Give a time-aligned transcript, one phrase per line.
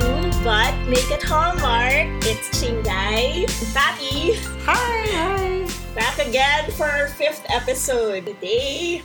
[0.00, 2.08] to But Make It Hallmark.
[2.26, 4.34] It's Chingai, Patty.
[4.64, 5.68] Hi, hi.
[5.94, 9.02] Back again for our fifth episode today.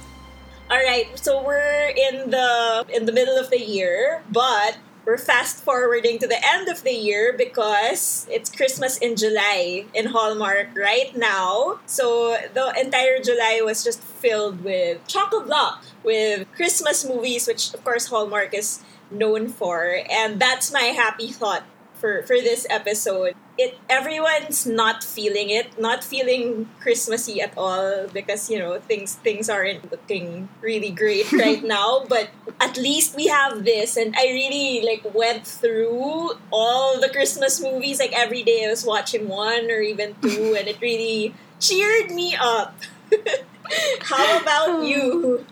[0.70, 5.64] All right, so we're in the in the middle of the year, but we're fast
[5.64, 11.16] forwarding to the end of the year because it's Christmas in July in Hallmark right
[11.16, 11.80] now.
[11.86, 17.84] So the entire July was just filled with chocolate block with Christmas movies, which of
[17.84, 20.00] course Hallmark is known for.
[20.10, 21.64] And that's my happy thought
[22.02, 23.36] for, for this episode.
[23.58, 29.50] It everyone's not feeling it, not feeling Christmassy at all because you know things things
[29.50, 32.04] aren't looking really great right now.
[32.10, 32.30] But
[32.60, 38.00] at least we have this, and I really like went through all the Christmas movies.
[38.00, 42.36] Like every day, I was watching one or even two, and it really cheered me
[42.36, 42.76] up.
[44.02, 45.46] How about you?
[45.48, 45.51] Oh.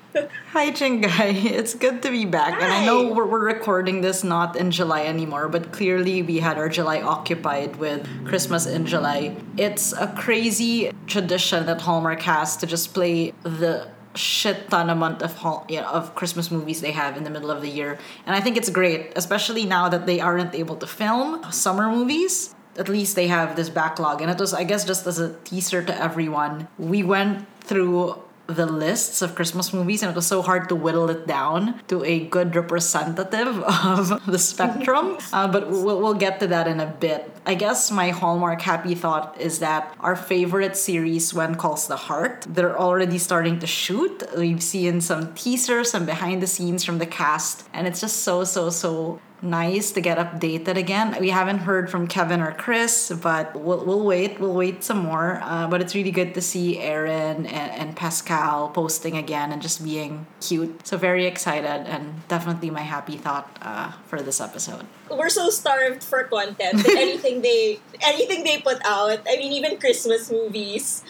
[0.53, 1.51] Hi, Chingai.
[1.59, 2.61] It's good to be back.
[2.61, 6.57] And I know we're, we're recording this not in July anymore, but clearly we had
[6.57, 9.35] our July occupied with Christmas in July.
[9.57, 15.35] It's a crazy tradition that Hallmark has to just play the shit ton amount of
[15.35, 17.99] hall, you know, of Christmas movies they have in the middle of the year.
[18.25, 22.55] And I think it's great, especially now that they aren't able to film summer movies
[22.77, 25.83] at least they have this backlog and it was i guess just as a teaser
[25.83, 28.15] to everyone we went through
[28.55, 32.03] the lists of Christmas movies, and it was so hard to whittle it down to
[32.03, 35.17] a good representative of the spectrum.
[35.31, 37.29] Uh, but we'll, we'll get to that in a bit.
[37.45, 42.47] I guess my hallmark happy thought is that our favorite series, When Calls the Heart,
[42.49, 44.23] they're already starting to shoot.
[44.35, 48.43] We've seen some teasers, some behind the scenes from the cast, and it's just so,
[48.43, 51.15] so, so nice to get updated again.
[51.19, 54.39] We haven't heard from Kevin or Chris, but we'll, we'll wait.
[54.39, 55.39] We'll wait some more.
[55.43, 59.83] Uh, but it's really good to see Erin and, and, Pascale posting again and just
[59.83, 60.85] being cute.
[60.85, 64.85] So very excited and definitely my happy thought uh, for this episode.
[65.09, 66.87] We're so starved for content.
[66.89, 71.03] anything they anything they put out, I mean, even Christmas movies,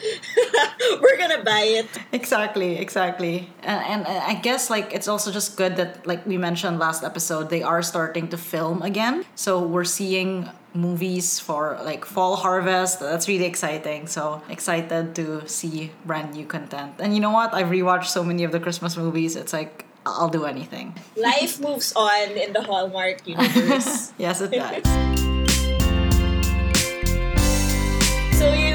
[1.02, 1.86] we're gonna buy it.
[2.10, 3.50] Exactly, exactly.
[3.62, 7.50] And, and I guess like it's also just good that like we mentioned last episode,
[7.50, 9.24] they are starting starting to film again.
[9.34, 13.00] So we're seeing movies for like fall harvest.
[13.00, 14.06] That's really exciting.
[14.06, 16.94] So excited to see brand new content.
[17.00, 17.54] And you know what?
[17.54, 19.36] I've rewatched so many of the Christmas movies.
[19.36, 20.94] It's like I'll do anything.
[21.16, 24.12] Life moves on in the Hallmark universe.
[24.18, 25.39] yes, it does.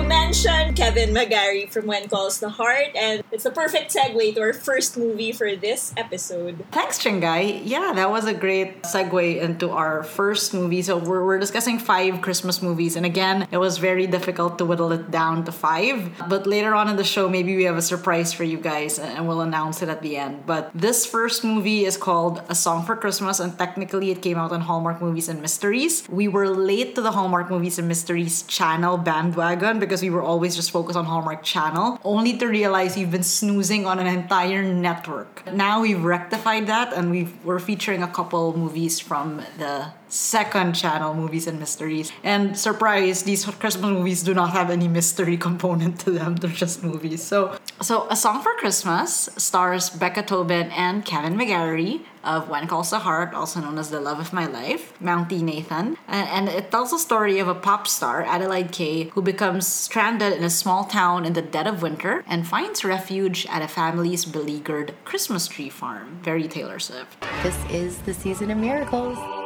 [0.08, 4.54] Mentioned Kevin McGarry from When Calls the Heart, and it's a perfect segue to our
[4.54, 6.64] first movie for this episode.
[6.72, 7.62] Thanks, Chingai.
[7.64, 10.82] Yeah, that was a great segue into our first movie.
[10.82, 14.92] So we're, we're discussing five Christmas movies, and again, it was very difficult to whittle
[14.92, 16.12] it down to five.
[16.30, 19.28] But later on in the show, maybe we have a surprise for you guys, and
[19.28, 20.46] we'll announce it at the end.
[20.46, 24.52] But this first movie is called A Song for Christmas, and technically it came out
[24.52, 26.08] on Hallmark Movies and Mysteries.
[26.10, 30.56] We were late to the Hallmark Movies and Mysteries channel bandwagon because we were always
[30.56, 35.44] just focused on Hallmark Channel, only to realize we've been snoozing on an entire network.
[35.54, 41.14] Now we've rectified that and we are featuring a couple movies from the second channel
[41.14, 42.12] movies and mysteries.
[42.24, 46.38] And surprise, these Christmas movies do not have any mystery component to them.
[46.38, 47.22] They're just movies.
[47.22, 52.90] So, so A Song for Christmas stars Becca Tobin and Kevin McGarry of When Calls
[52.90, 55.98] the Heart, also known as The Love of My Life, Mountie Nathan.
[56.08, 60.44] And it tells the story of a pop star, Adelaide Kay, who becomes stranded in
[60.44, 64.96] a small town in the dead of winter and finds refuge at a family's beleaguered
[65.04, 66.20] Christmas tree farm.
[66.24, 67.22] Very Taylor Swift.
[67.44, 69.45] This is the season of miracles.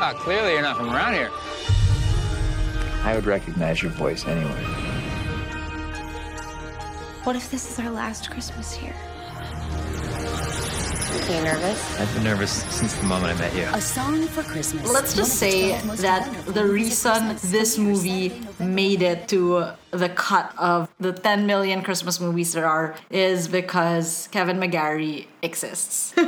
[0.00, 1.30] Ah, clearly you're not from around here.
[3.02, 4.62] I would recognize your voice anyway.
[7.24, 8.94] What if this is our last Christmas here?
[11.28, 12.00] Are you nervous?
[12.00, 13.64] I've been nervous since the moment I met you.
[13.74, 14.90] A Song for Christmas.
[14.90, 21.12] Let's just say that the reason this movie made it to the cut of the
[21.12, 26.12] 10 million Christmas movies there are is because Kevin McGarry exists.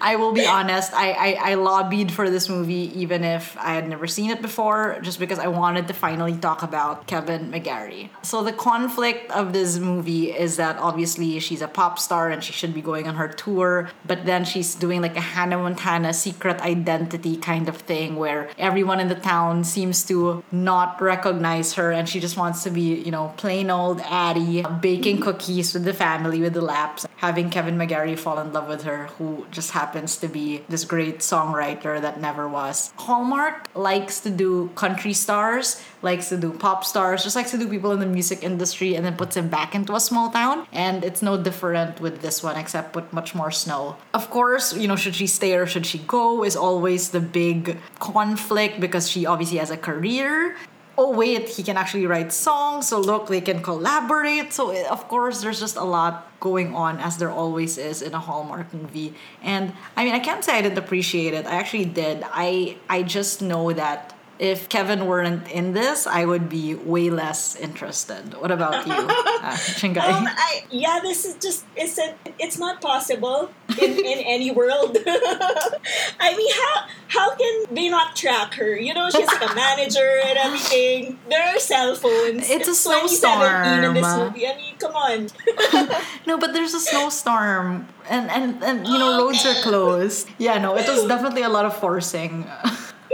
[0.00, 3.88] I will be honest, I, I, I, lobbied for this movie even if I had
[3.88, 8.10] never seen it before, just because I wanted to finally talk about Kevin McGarry.
[8.22, 12.52] So the conflict of this movie is that obviously she's a pop star and she
[12.52, 16.60] should be going on her tour, but then she's doing like a Hannah Montana secret
[16.60, 22.08] identity kind of thing where everyone in the town seems to not recognize her and
[22.08, 26.40] she just wants to be, you know, plain old Addie, baking cookies with the family
[26.40, 30.28] with the laps, having Kevin McGarry fall in love with her, who just happens to
[30.28, 32.92] be this great songwriter that never was.
[32.96, 37.68] Hallmark likes to do country stars, likes to do pop stars, just likes to do
[37.68, 40.66] people in the music industry and then puts them back into a small town.
[40.72, 43.96] And it's no different with this one, except with much more snow.
[44.12, 47.78] Of course, you know, should she stay or should she go is always the big
[47.98, 50.56] conflict because she obviously has a career
[50.96, 54.52] oh wait he can actually write songs so look they can collaborate.
[54.52, 58.14] So eh, of course there's just a lot going on as there always is in
[58.14, 59.14] a hallmark movie.
[59.42, 61.46] And i mean i can't say i didn't appreciate it.
[61.46, 62.24] I actually did.
[62.24, 67.54] I i just know that if Kevin weren't in this, I would be way less
[67.56, 68.34] interested.
[68.34, 69.98] What about you, uh, Chingai?
[69.98, 73.50] Um, I, yeah, this is just it's a, it's not possible
[73.80, 74.96] in, in any world.
[75.06, 78.76] I mean, how how can they not track her?
[78.76, 81.18] You know, she's like a manager and everything.
[81.28, 82.50] There are cell phones.
[82.50, 83.84] It's a 2017 snowstorm.
[83.84, 84.46] in this movie.
[84.48, 85.28] I mean, come on.
[86.26, 90.28] no, but there's a snowstorm, and and and you know roads are closed.
[90.38, 92.50] Yeah, no, it was definitely a lot of forcing.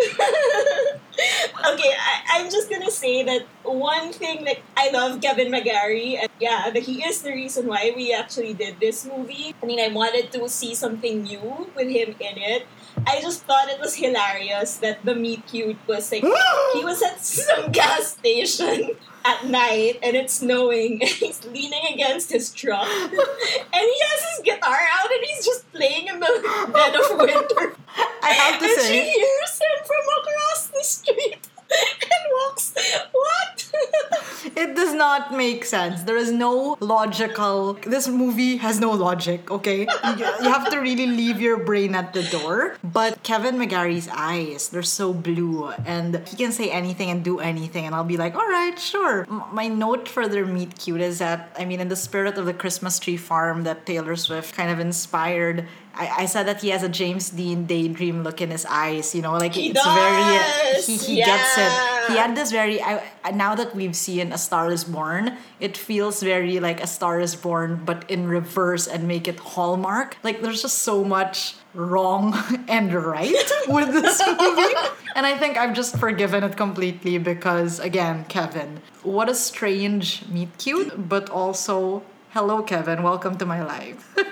[1.72, 6.28] okay, I, I'm just gonna say that one thing that I love Kevin McGarry, and
[6.40, 9.54] yeah, that he is the reason why we actually did this movie.
[9.62, 12.66] I mean, I wanted to see something new with him in it.
[13.06, 16.22] I just thought it was hilarious that the meet cute was like
[16.74, 18.90] he was at some gas station
[19.24, 24.40] at night and it's snowing and he's leaning against his truck and he has his
[24.44, 27.76] guitar out and he's just playing in the dead of winter.
[28.22, 32.74] I have to and say- she hears him from across the street and walks.
[33.12, 33.70] What?
[34.56, 36.02] It does not make sense.
[36.02, 37.74] There is no logical.
[37.74, 39.80] This movie has no logic, okay?
[39.80, 42.76] You, you have to really leave your brain at the door.
[42.82, 45.68] But Kevin McGarry's eyes, they're so blue.
[45.84, 47.84] And he can say anything and do anything.
[47.86, 49.26] And I'll be like, all right, sure.
[49.30, 52.46] M- my note for their meet cute is that, I mean, in the spirit of
[52.46, 56.68] the Christmas tree farm that Taylor Swift kind of inspired, I, I said that he
[56.70, 60.38] has a James Dean daydream look in his eyes, you know, like He it's very
[60.38, 60.86] does!
[60.86, 61.72] he, he gets it.
[62.08, 62.26] He Yeah.
[62.26, 66.22] had this very I, I- now that we've seen A Star is Born, it feels
[66.22, 70.16] very like A Star is Born but in reverse and make it Hallmark.
[70.22, 72.34] Like there's just so much wrong
[72.68, 74.74] and right with this movie.
[75.16, 80.56] And I think I've just forgiven it completely because again, Kevin, what a strange meet
[80.58, 84.14] cute, but also hello Kevin, welcome to my life.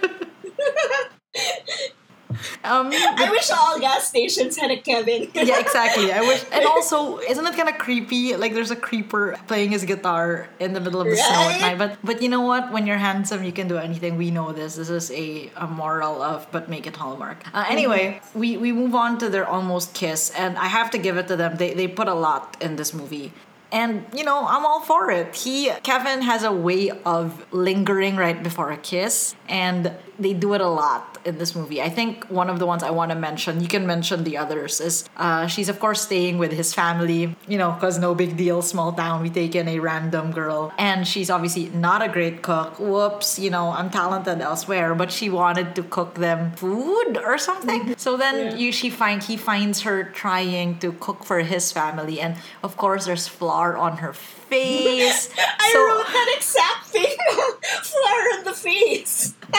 [2.65, 5.31] um I wish all gas stations had a Kevin.
[5.35, 6.13] yeah, exactly.
[6.13, 8.37] I wish, and also, isn't it kind of creepy?
[8.37, 11.79] Like, there's a creeper playing his guitar in the middle of the snow at night.
[11.79, 12.71] But, but you know what?
[12.71, 14.17] When you're handsome, you can do anything.
[14.17, 14.77] We know this.
[14.77, 17.45] This is a, a moral of, but make it Hallmark.
[17.55, 21.17] Uh, anyway, we we move on to their almost kiss, and I have to give
[21.17, 21.57] it to them.
[21.57, 23.33] They they put a lot in this movie.
[23.71, 25.35] And you know, I'm all for it.
[25.35, 30.61] He Kevin has a way of lingering right before a kiss, and they do it
[30.61, 31.81] a lot in this movie.
[31.81, 34.81] I think one of the ones I want to mention, you can mention the others,
[34.81, 38.63] is uh, she's of course staying with his family, you know, because no big deal,
[38.63, 40.73] small town, we take in a random girl.
[40.79, 42.79] And she's obviously not a great cook.
[42.79, 47.95] Whoops, you know, I'm talented elsewhere, but she wanted to cook them food or something.
[48.09, 52.37] So then you she find he finds her trying to cook for his family, and
[52.63, 54.38] of course there's flour on her face.
[54.53, 57.17] I So- wrote that exact thing.
[57.83, 59.35] Flower in the face.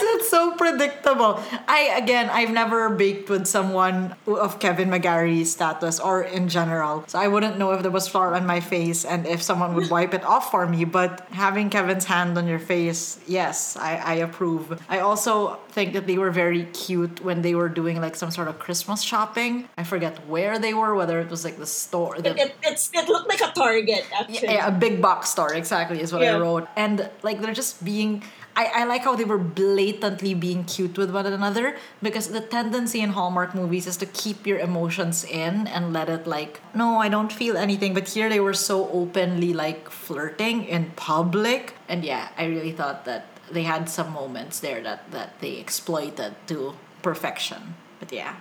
[0.00, 1.42] it's so predictable.
[1.68, 7.18] I again, I've never baked with someone of Kevin McGarry's status or in general, so
[7.18, 10.14] I wouldn't know if there was flour on my face and if someone would wipe
[10.14, 10.84] it off for me.
[10.84, 14.80] But having Kevin's hand on your face, yes, I, I approve.
[14.88, 18.48] I also think that they were very cute when they were doing like some sort
[18.48, 19.68] of Christmas shopping.
[19.76, 22.20] I forget where they were, whether it was like the store.
[22.20, 24.48] The, It, it's it looked like a Target actually.
[24.54, 26.66] yeah, a big box store, exactly, is what I wrote.
[26.76, 28.22] And like they're just being
[28.56, 33.00] I, I like how they were blatantly being cute with one another because the tendency
[33.00, 37.08] in Hallmark movies is to keep your emotions in and let it like no, I
[37.08, 37.94] don't feel anything.
[37.94, 41.74] But here they were so openly like flirting in public.
[41.88, 46.34] And yeah, I really thought that they had some moments there that, that they exploited
[46.48, 47.74] to perfection.
[48.00, 48.36] But yeah.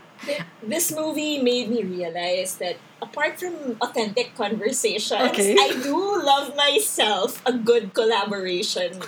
[0.62, 5.56] This movie made me realize that apart from authentic conversations, Okay.
[5.60, 9.00] I do love myself a good collaboration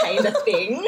[0.00, 0.86] kind of thing.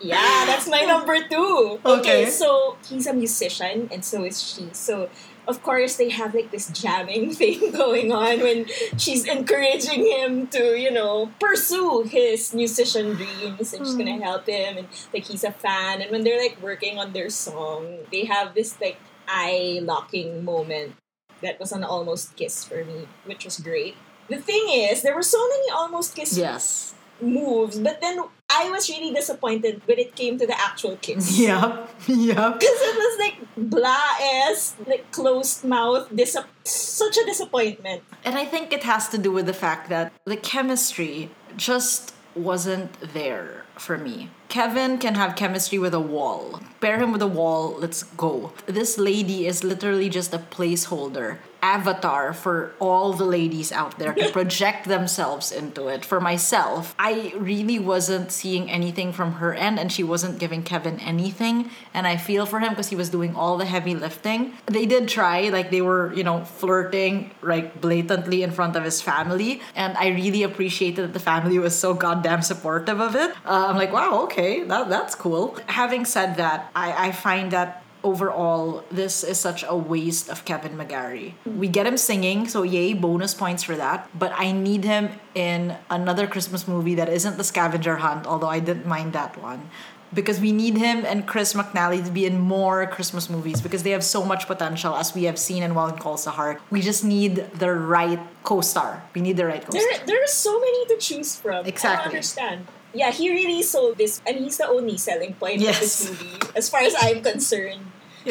[0.00, 1.80] Yeah, that's my number two.
[1.84, 2.00] Okay.
[2.00, 4.68] Okay, so he's a musician and so is she.
[4.72, 5.08] So
[5.48, 10.78] of course they have like this jamming thing going on when she's encouraging him to,
[10.78, 14.22] you know, pursue his musician dreams and she's gonna hmm.
[14.22, 17.98] help him and like he's a fan and when they're like working on their song,
[18.10, 18.98] they have this like
[19.32, 20.94] eye locking moment
[21.40, 23.96] that was an almost kiss for me, which was great.
[24.28, 26.94] The thing is, there were so many almost kisses Yes.
[27.20, 31.38] moves, but then I was really disappointed when it came to the actual kiss.
[31.46, 32.50] Yeah, yeah.
[32.54, 34.10] Because it was like blah
[34.46, 38.02] ass, like closed mouth, dis- such a disappointment.
[38.24, 43.00] And I think it has to do with the fact that the chemistry just wasn't
[43.12, 44.30] there for me.
[44.48, 46.60] Kevin can have chemistry with a wall.
[46.80, 48.52] Pair him with a wall, let's go.
[48.66, 54.30] This lady is literally just a placeholder, avatar for all the ladies out there to
[54.38, 56.04] project themselves into it.
[56.04, 60.98] For myself, I really wasn't seeing anything from her end, and she wasn't giving Kevin
[61.00, 61.70] anything.
[61.94, 64.54] And I feel for him because he was doing all the heavy lifting.
[64.66, 69.00] They did try, like, they were, you know, flirting, like, blatantly in front of his
[69.00, 69.60] family.
[69.74, 73.30] And I really appreciated that the family was so goddamn supportive of it.
[73.46, 75.56] Uh, I'm like, wow, okay that, that's cool.
[75.66, 80.76] Having said that, I, I find that overall, this is such a waste of Kevin
[80.76, 81.34] McGarry.
[81.44, 84.08] We get him singing, so yay, bonus points for that.
[84.18, 88.60] But I need him in another Christmas movie that isn't The Scavenger Hunt, although I
[88.60, 89.70] didn't mind that one.
[90.14, 93.92] Because we need him and Chris McNally to be in more Christmas movies because they
[93.92, 96.60] have so much potential, as we have seen in When Calls the Heart.
[96.70, 99.02] We just need the right co-star.
[99.14, 99.80] We need the right co-star.
[99.80, 101.64] There, there are so many to choose from.
[101.64, 102.02] Exactly.
[102.02, 102.66] I understand.
[102.94, 105.76] Yeah, he really sold this, and he's the only selling point Yes.
[105.76, 107.88] of this movie, as far as I'm concerned.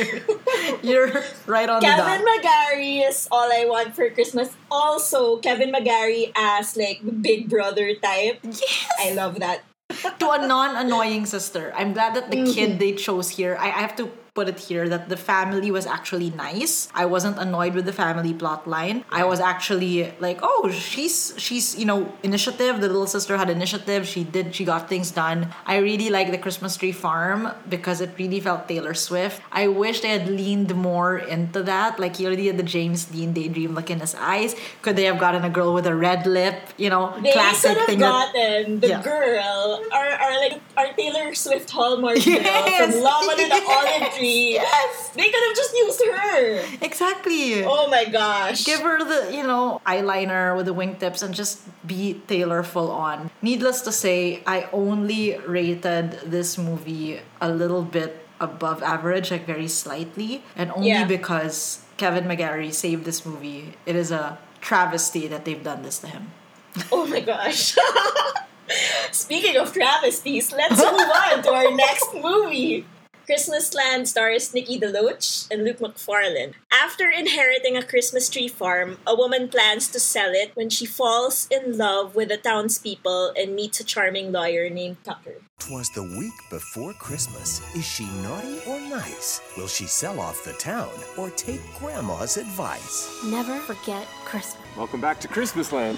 [0.83, 1.11] You're
[1.45, 2.23] right on the Kevin.
[2.23, 4.49] McGarry is all I want for Christmas.
[4.71, 8.39] Also, Kevin McGarry as like the Big Brother type.
[8.43, 8.87] Yes!
[8.99, 9.63] I love that.
[10.19, 11.73] to a non-annoying sister.
[11.75, 12.53] I'm glad that the Mm-hmm.
[12.53, 13.57] kid they chose here.
[13.59, 16.87] I, I have to put it here that the family was actually nice.
[16.95, 19.03] I wasn't annoyed with the family plot line.
[19.11, 22.79] I was actually like, oh, she's she's you know initiative.
[22.79, 24.07] The little sister had initiative.
[24.07, 25.49] She did she got things done.
[25.65, 29.41] I really like the Christmas tree farm because it really felt Taylor Swift.
[29.51, 31.99] I wish they had leaned more into that.
[31.99, 34.55] Like he already had the James Dean daydream look in his eyes.
[34.81, 36.55] Could they have gotten a girl with a red lip?
[36.77, 37.99] You know, They classic could have thing.
[37.99, 39.01] that- gotten the Yeah.
[39.03, 42.93] girl, our, our like our Taylor Swift Hallmark girl Yes.
[42.95, 44.20] from Love Under the Olive Tree.
[44.21, 45.09] Yes.
[45.09, 46.63] They could have just used her.
[46.81, 47.63] Exactly.
[47.65, 48.63] Oh my gosh.
[48.65, 53.29] Give her the, you know, eyeliner with the wingtips and just be Taylor full on.
[53.41, 59.67] Needless to say, I only rated this movie a little bit above average, like very
[59.67, 61.05] slightly, and only Yeah.
[61.05, 63.73] because Kevin McGarry saved this movie.
[63.85, 66.31] It is a travesty that they've done this to him.
[66.91, 67.75] Oh my gosh.
[69.11, 72.85] Speaking of travesties, let's move on to our next movie.
[73.31, 76.53] Christmas Land stars Nikki DeLoach and Luke Macfarlane.
[76.69, 81.47] After inheriting a Christmas tree farm, a woman plans to sell it when she falls
[81.49, 85.35] in love with the townspeople and meets a charming lawyer named Tucker.
[85.59, 87.61] Twas the week before Christmas.
[87.73, 89.39] Is she naughty or nice?
[89.55, 93.23] Will she sell off the town or take Grandma's advice?
[93.23, 94.61] Never forget Christmas.
[94.75, 95.97] Welcome back to Christmas Land.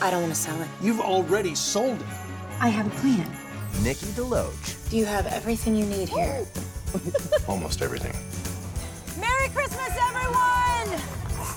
[0.00, 0.68] I don't want to sell it.
[0.80, 2.06] You've already sold it.
[2.58, 3.30] I have a plan.
[3.82, 4.90] Nikki DeLoach.
[4.90, 6.46] Do you have everything you need here?
[7.48, 8.14] Almost everything.
[9.20, 11.00] Merry Christmas, everyone!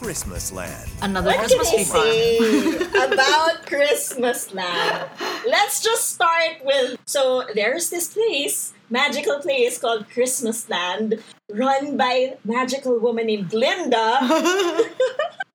[0.04, 0.90] Christmas Land.
[1.02, 2.76] Another What can Christmas I tree say
[3.14, 5.10] about Christmas Land?
[5.48, 12.14] Let's just start with so there's this place, magical place called Christmas Land, run by
[12.14, 14.20] a magical woman named Glinda,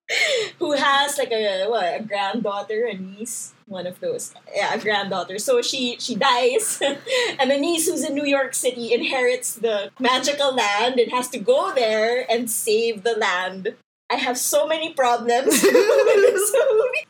[0.59, 5.39] who has like a what, a granddaughter, a niece, one of those, yeah, a granddaughter.
[5.39, 6.81] So she she dies,
[7.39, 11.39] and the niece who's in New York City inherits the magical land and has to
[11.39, 13.75] go there and save the land.
[14.11, 17.07] I have so many problems with this movie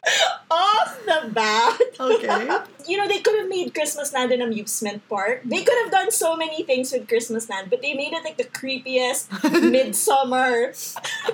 [0.50, 1.81] off the bat.
[2.00, 2.59] Okay.
[2.88, 5.43] You know, they could have made Christmas Land an amusement park.
[5.45, 8.37] They could have done so many things with Christmas Land, but they made it like
[8.37, 9.31] the creepiest
[9.71, 10.73] midsummer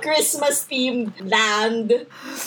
[0.02, 1.92] Christmas themed land.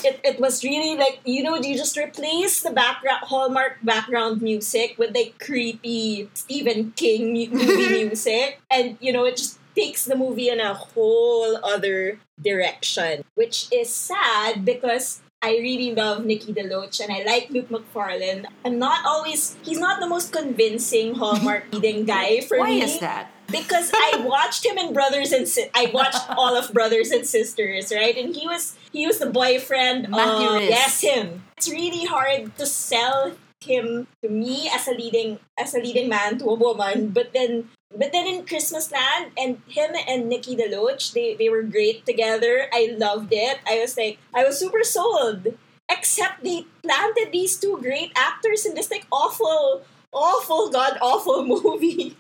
[0.04, 4.96] It, it was really like, you know, you just replace the background Hallmark background music
[5.00, 8.62] with like creepy Stephen King movie music.
[8.70, 13.94] And, you know, it just takes the movie in a whole other direction, which is
[13.94, 18.48] sad because I really love Nikki DeLoach and I like Luke Macfarlane.
[18.66, 22.80] I'm not always, he's not the most convincing Hallmark leading guy for Why me.
[22.80, 23.32] Why is that?
[23.52, 27.94] Because I watched him in Brothers and Si- I watched all of Brothers and Sisters,
[27.94, 28.18] right?
[28.18, 30.70] And he was he was the boyfriend Matthew of Rhys.
[30.70, 31.44] yes him.
[31.56, 36.38] It's really hard to sell him to me as a leading as a leading man
[36.40, 41.14] to a woman, but then but then in Christmas Land and him and Nikki DeLoach,
[41.14, 42.68] they they were great together.
[42.74, 43.60] I loved it.
[43.68, 45.58] I was like I was super sold.
[45.90, 52.18] Except they planted these two great actors in this like awful, awful, god awful movie.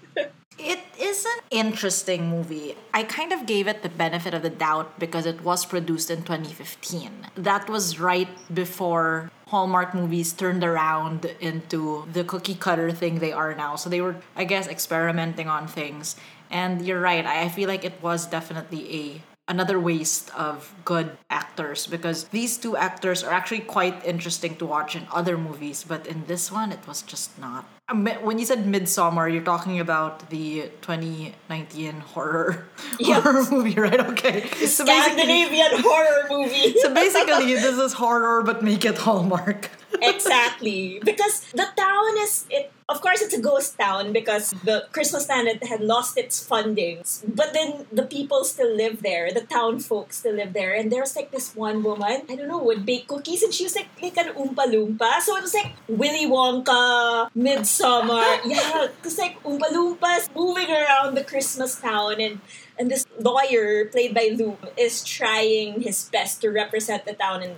[0.57, 2.75] It is an interesting movie.
[2.93, 6.23] I kind of gave it the benefit of the doubt because it was produced in
[6.23, 7.27] 2015.
[7.35, 13.55] That was right before Hallmark movies turned around into the cookie cutter thing they are
[13.55, 13.75] now.
[13.75, 16.15] So they were, I guess, experimenting on things.
[16.49, 17.25] And you're right.
[17.25, 22.75] I feel like it was definitely a another waste of good actors because these two
[22.75, 26.85] actors are actually quite interesting to watch in other movies, but in this one, it
[26.87, 27.65] was just not.
[27.89, 32.67] Um, when you said Midsummer, you're talking about the 2019 horror
[32.99, 33.23] Yes.
[33.23, 33.99] horror movie, right?
[34.11, 34.41] Okay.
[34.65, 36.75] So basically, Scandinavian horror movie.
[36.81, 39.69] so basically, this is horror, but make it Hallmark.
[40.01, 40.99] Exactly.
[41.03, 45.47] Because the town is it of course it's a ghost town because the christmas land
[45.63, 47.03] had- lost its funding.
[47.27, 49.31] but then the people still live there.
[49.31, 50.73] The town folks still live there.
[50.73, 52.23] And there's like this one woman.
[52.29, 53.43] I don't know would bake cookies.
[53.43, 58.23] And she was like like an oompa loompa so it was like willy wonka midsummer.
[58.47, 58.87] Yeah.
[58.95, 62.21] Because like oompa loompas moving around the christmas town.
[62.21, 62.39] And
[62.79, 67.55] and this lawyer played by Luke is trying his best to represent the town and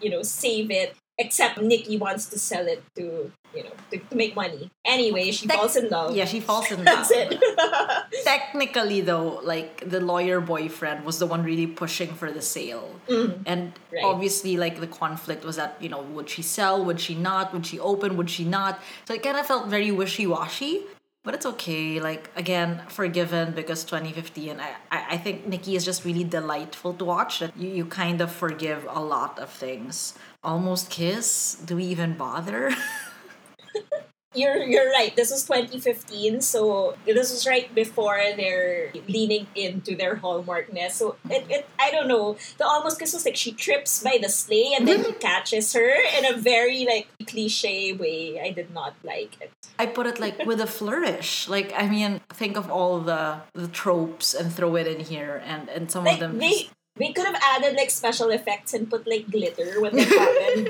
[0.00, 4.16] you know save it except Nikki wants to sell it to you know to, to
[4.16, 4.70] make money.
[4.84, 6.14] Anyway, she falls in love.
[6.14, 7.08] Yeah, she falls in love.
[7.08, 7.42] That's it.
[8.24, 13.42] Technically, though, like the lawyer boyfriend was the one really pushing for the sale, mm-hmm.
[13.46, 14.04] and Right.
[14.04, 17.66] obviously, like the conflict was that you know would she sell, would she not, would
[17.66, 18.80] she open, would she not?
[19.06, 20.82] So it kind of felt very wishy washy.
[21.28, 22.00] But it's okay.
[22.00, 24.58] Like again, forgiven because 2015.
[24.58, 27.40] I, I think Nikki is just really delightful to watch.
[27.40, 30.14] That you, you kind of forgive a lot of things.
[30.42, 31.56] Almost kiss.
[31.62, 32.74] Do we even bother?
[34.38, 35.14] you're you're right.
[35.16, 40.94] This was 2015, so this was right before they're leaning into their hallmarkness.
[40.94, 42.36] So it, it I don't know.
[42.58, 45.90] The almost kiss was like she trips by the sleigh and then he catches her
[46.16, 48.40] in a very like cliche way.
[48.40, 49.50] I did not like it.
[49.78, 51.48] I put it like with a flourish.
[51.48, 55.68] Like I mean, think of all the the tropes and throw it in here, and
[55.68, 56.38] and some of them.
[56.38, 60.02] they just- they could have added like special effects and put like glitter when they
[60.18, 60.68] happen.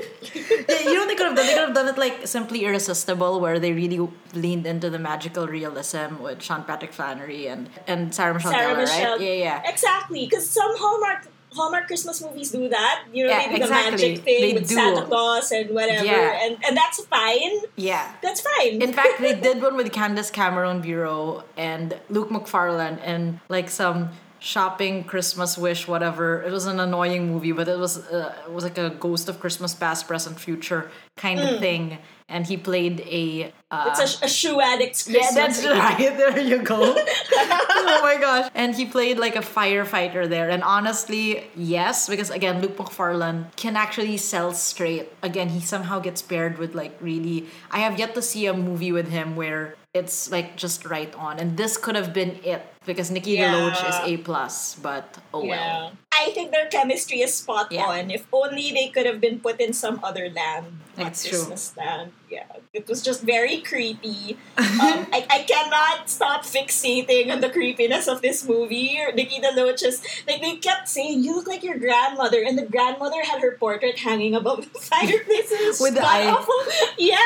[0.69, 1.45] Yeah, you know they could have done?
[1.47, 5.47] They could have done it like simply irresistible, where they really leaned into the magical
[5.47, 9.17] realism with Sean Patrick Flanery and and Sarah Michelle Sarah Gellar, Michelle.
[9.17, 9.21] right?
[9.21, 9.69] Yeah, yeah.
[9.69, 13.05] Exactly, because some Hallmark Hallmark Christmas movies do that.
[13.11, 13.97] You know, Yeah, do exactly.
[13.97, 14.75] the magic thing They with do.
[14.75, 16.45] Santa Claus and whatever, Yeah.
[16.45, 17.61] and and that's fine.
[17.75, 18.05] Yeah.
[18.21, 18.81] That's fine.
[18.81, 24.09] In fact, they did one with Candace Cameron Bure and Luke Macfarlane and like some
[24.39, 26.41] shopping Christmas wish whatever.
[26.41, 29.39] It was an annoying movie, but it was uh, it was like a ghost of
[29.39, 31.97] Christmas past, present, future kind of thing.
[32.27, 35.97] And he played a uh, it's a, a shoe addict's Yeah, that's right.
[36.17, 36.79] There you go.
[37.31, 38.51] oh my gosh.
[38.53, 40.49] And he played like a firefighter there.
[40.49, 45.11] And honestly, yes, because again, Luke Macfarlane can actually sell straight.
[45.23, 47.47] Again, he somehow gets paired with like really.
[47.71, 51.39] I have yet to see a movie with him where it's like just right on.
[51.39, 53.53] And this could have been it because Nikki Yeah.
[53.53, 55.53] DeLoach is A plus, but oh Yeah.
[55.53, 55.91] well.
[56.11, 57.85] I think their chemistry is spot Yeah.
[57.85, 58.09] on.
[58.09, 60.81] If only they could have been put in some other land.
[60.97, 61.37] not That's true.
[61.37, 62.11] Christmas land.
[62.29, 62.43] Yeah.
[62.73, 64.37] It was just very creepy.
[64.57, 68.99] um, I, I cannot stop fixating on the creepiness of this movie.
[69.15, 73.23] Nikki DeLoach is like they kept saying, You look like your grandmother and the grandmother
[73.23, 75.79] had her portrait hanging above the fireplace.
[75.81, 76.27] With the eye.
[76.29, 76.55] awful.
[76.97, 77.17] Yeah.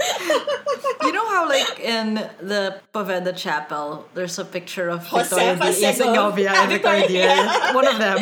[1.02, 5.72] You know how like in the Poveda Chapel, there's a picture of Josefa Victoria Di-
[5.72, 5.94] Segovia.
[5.94, 7.08] Segovia and Victoria.
[7.08, 8.18] Diaz, one of them.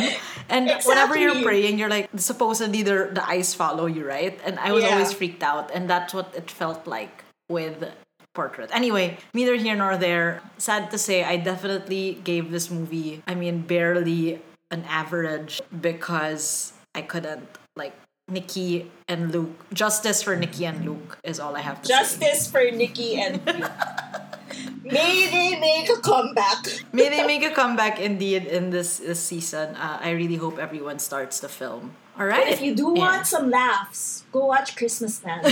[0.48, 4.38] And whenever you're praying, you're like supposedly the the eyes follow you, right?
[4.46, 4.90] And I was Yeah.
[4.94, 7.92] always freaked out, and that's what it felt like with
[8.34, 8.70] portrait.
[8.72, 10.42] Anyway, neither here nor there.
[10.58, 13.22] Sad to say, I definitely gave this movie.
[13.26, 17.94] I mean, barely an average because I couldn't like.
[18.28, 19.54] Nikki and Luke.
[19.72, 21.94] Justice for Nikki and Luke is all I have to say.
[21.94, 23.70] Justice for Nikki and Luke.
[24.82, 26.66] May they make a comeback.
[26.92, 29.76] May they make a comeback indeed in this, this season.
[29.76, 31.94] Uh, I really hope everyone starts the film.
[32.18, 32.46] All right.
[32.48, 33.04] And if you do Yeah.
[33.12, 35.44] want some laughs, go watch Christmas Land.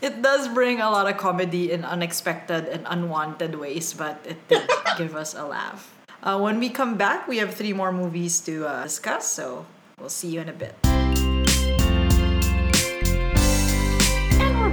[0.00, 4.62] it does bring a lot of comedy in unexpected and unwanted ways, but it did
[4.98, 5.90] give us a laugh.
[6.22, 9.66] Uh, when we come back, we have three more movies to uh, discuss, so
[9.98, 10.74] we'll see you in a bit.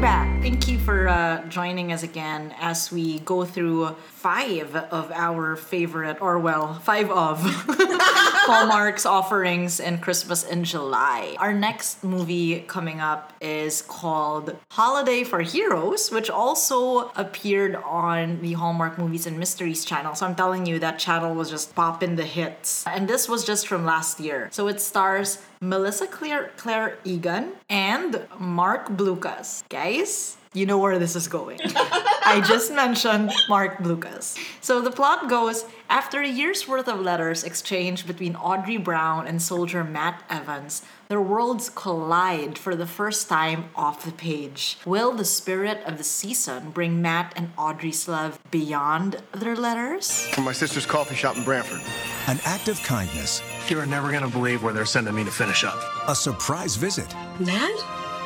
[0.06, 0.40] Back.
[0.44, 6.22] Thank you for uh, joining us again as we go through five of our favorite,
[6.22, 11.36] or well, five of Hallmark's offerings in Christmas in July.
[11.40, 18.54] Our next movie coming up is called Holiday for Heroes, which also appeared on the
[18.54, 20.14] Hallmark Movies and Mysteries channel.
[20.14, 22.86] So I'm telling you, that channel was just popping the hits.
[22.86, 24.50] And this was just from last year.
[24.52, 29.68] So it stars Melissa Claire, Claire Egan and Marc Blucas.
[29.68, 31.60] Guys, you know where this is going.
[31.66, 34.38] I just mentioned Marc Blucas.
[34.62, 39.42] So the plot goes after a year's worth of letters exchanged between Audrey Brown and
[39.42, 44.78] soldier Matt Evans, their worlds collide for the first time off the page.
[44.86, 50.28] Will the spirit of the season bring Matt and Audrey's love beyond their letters?
[50.30, 51.82] From my sister's coffee shop in Brantford.
[52.28, 55.78] An act of kindness, You're never gonna believe where they're sending me to finish up.
[56.08, 57.72] a surprise visit, Matt?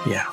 [0.07, 0.25] Yeah.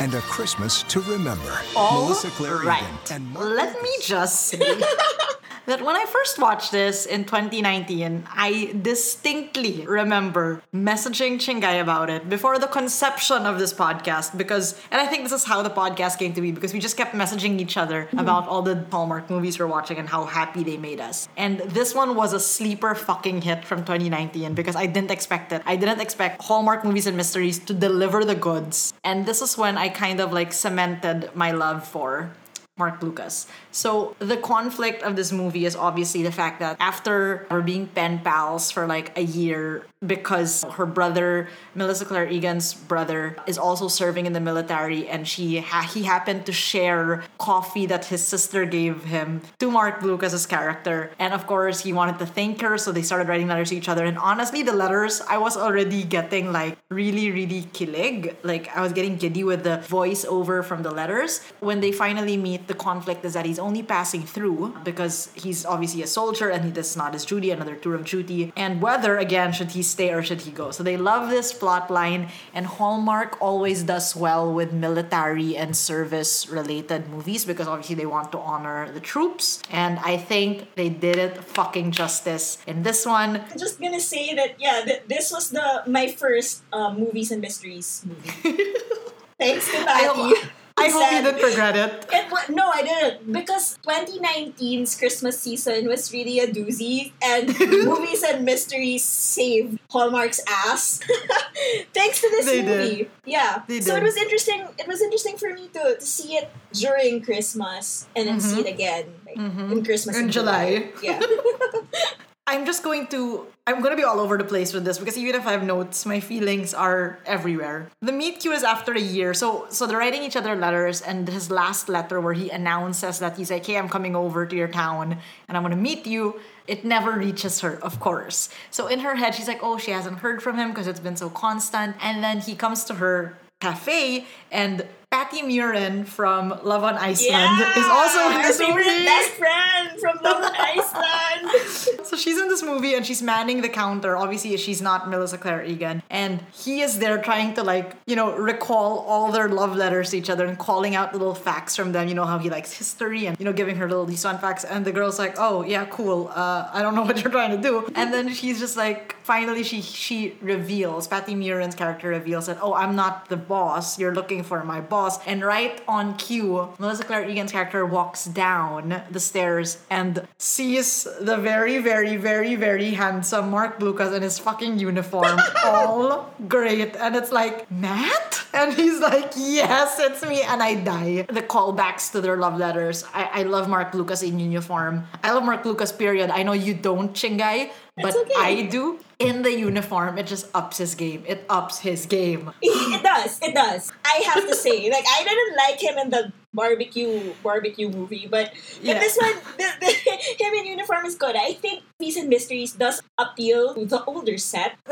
[0.00, 1.56] and a Christmas to remember.
[1.76, 3.12] All Melissa Clary right.
[3.12, 4.58] and Mark Let me just say
[5.66, 12.28] that when I first watched this in 2019, I distinctly remember messaging Chingai about it
[12.28, 16.18] before the conception of this podcast because, and I think this is how the podcast
[16.18, 18.18] came to be because we just kept messaging each other mm-hmm.
[18.18, 21.28] about all the Hallmark movies we're watching and how happy they made us.
[21.36, 25.62] And this one was a sleeper fucking hit from 2019 because I didn't expect it.
[25.64, 28.92] I didn't expect Hallmark movies and mysteries to deliver the goods.
[29.02, 32.32] And this is when I kind of like cemented my love for
[32.76, 33.46] Marc Blucas.
[33.70, 38.18] So the conflict of this movie is obviously the fact that after we're being pen
[38.18, 44.26] pals for like a year because her brother, Melissa Claire Egan's brother, is also serving
[44.26, 49.04] in the military and she ha- he happened to share coffee that his sister gave
[49.04, 51.12] him to Marc Blucas's character.
[51.20, 53.88] And of course he wanted to thank her, so they started writing letters to each
[53.88, 54.04] other.
[54.04, 58.34] And honestly, the letters I was already getting like really, really kilig.
[58.42, 61.40] Like I was getting giddy with the voiceover from the letters.
[61.60, 66.02] When they finally meet, the conflict is that he's only passing through because he's obviously
[66.02, 68.52] a soldier and he does not his duty, another tour of duty.
[68.56, 70.70] And whether again should he stay or should he go?
[70.70, 76.48] So they love this plot line, and Hallmark always does well with military and service
[76.48, 79.62] related movies because obviously they want to honor the troops.
[79.70, 83.40] And I think they did it fucking justice in this one.
[83.50, 87.40] I'm just gonna say that yeah, th- this was the my first uh, movies and
[87.40, 88.30] mysteries movie.
[89.38, 90.50] Thanks to Patty.
[90.76, 92.06] I hope you didn't regret it.
[92.12, 97.48] It no, I didn't because 2019's Christmas season was really a doozy, and
[97.86, 101.00] movies and mysteries saved Hallmark's ass.
[101.94, 103.10] Thanks to this They movie, did.
[103.24, 103.62] yeah.
[103.68, 104.66] They so it was interesting.
[104.78, 108.66] It was interesting for me to to see it during Christmas and then see it
[108.66, 110.18] again like, in Christmas Mm-hmm.
[110.18, 110.92] In and July.
[111.02, 111.20] Yeah.
[112.46, 115.34] I'm just going to I'm gonna be all over the place with this because even
[115.34, 117.88] if I have notes, my feelings are everywhere.
[118.02, 121.26] The meet cute is after a year, so so they're writing each other letters, and
[121.26, 124.68] his last letter where he announces that he's like, "Hey, I'm coming over to your
[124.68, 125.16] town,
[125.48, 128.50] and I'm gonna meet you." It never reaches her, of course.
[128.70, 131.16] So in her head, she's like, "Oh, she hasn't heard from him because it's been
[131.16, 136.94] so constant." And then he comes to her cafe, and Patti Murin from Love on
[136.94, 137.78] Iceland yeah.
[137.78, 139.04] is also in this movie.
[139.04, 142.04] best friend from Love on Iceland.
[142.04, 144.16] So she's in this movie and she's manning the counter.
[144.16, 146.02] Obviously, she's not Melissa Claire Egan.
[146.10, 150.18] And he is there trying to, like, you know, recall all their love letters to
[150.18, 152.08] each other and calling out little facts from them.
[152.08, 154.64] You know, how he likes history and, you know, giving her little fun facts.
[154.64, 156.26] And the girl's like, oh, yeah, cool.
[156.34, 157.88] Uh, I don't know what you're trying to do.
[157.94, 162.74] And then she's just like, finally, she she reveals, Patti Murin's character reveals that, oh,
[162.74, 163.98] I'm not the boss.
[163.98, 165.24] You're looking for my boss.
[165.26, 171.36] And right on cue, Melissa Claire Egan's character walks down the stairs and sees the
[171.38, 176.94] very, very, very, very handsome Marc Blucas in his fucking uniform, all great.
[176.96, 178.42] And it's like, Matt?
[178.52, 180.42] And he's like, yes, it's me.
[180.42, 181.22] And I die.
[181.22, 183.04] The callbacks to their love letters.
[183.12, 185.06] I, I love Marc Blucas in uniform.
[185.24, 186.30] I love Marc Blucas, period.
[186.30, 188.34] I know you don't, Chingai, but okay.
[188.36, 188.98] I do.
[189.18, 191.22] In the uniform, it just ups his game.
[191.26, 192.50] It ups his game.
[192.62, 193.40] it does.
[193.40, 193.92] It does.
[194.04, 198.54] I have to say, like I didn't like him in the barbecue barbecue movie, but
[198.80, 198.94] Yeah.
[198.94, 199.90] but this one, the, the,
[200.40, 201.36] him in uniform is good.
[201.36, 204.78] I think Peace and Mysteries does appeal to the older set.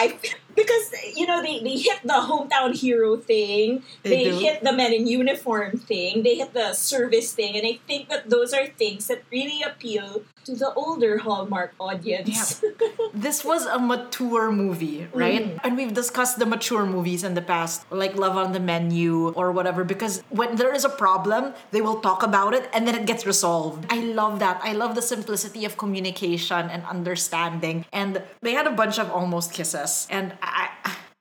[0.00, 0.18] I
[0.54, 4.92] because you know they, they hit the hometown hero thing, They they, hit the men
[4.92, 9.06] in uniform thing, they hit the service thing, and I think that those are things
[9.08, 12.62] that really appeal to the older Hallmark audience.
[13.14, 15.46] this was a mature movie, right?
[15.46, 15.60] Mm.
[15.62, 19.52] And we've discussed the mature movies in the past, like Love on the Menu or
[19.52, 21.42] whatever, because when there is a problem,
[21.74, 23.80] they will talk about it and then it gets resolved.
[23.90, 24.56] I love that.
[24.62, 27.84] I love the simplicity of communication and understanding.
[27.92, 30.06] And they had a bunch of almost kisses.
[30.10, 30.70] And I.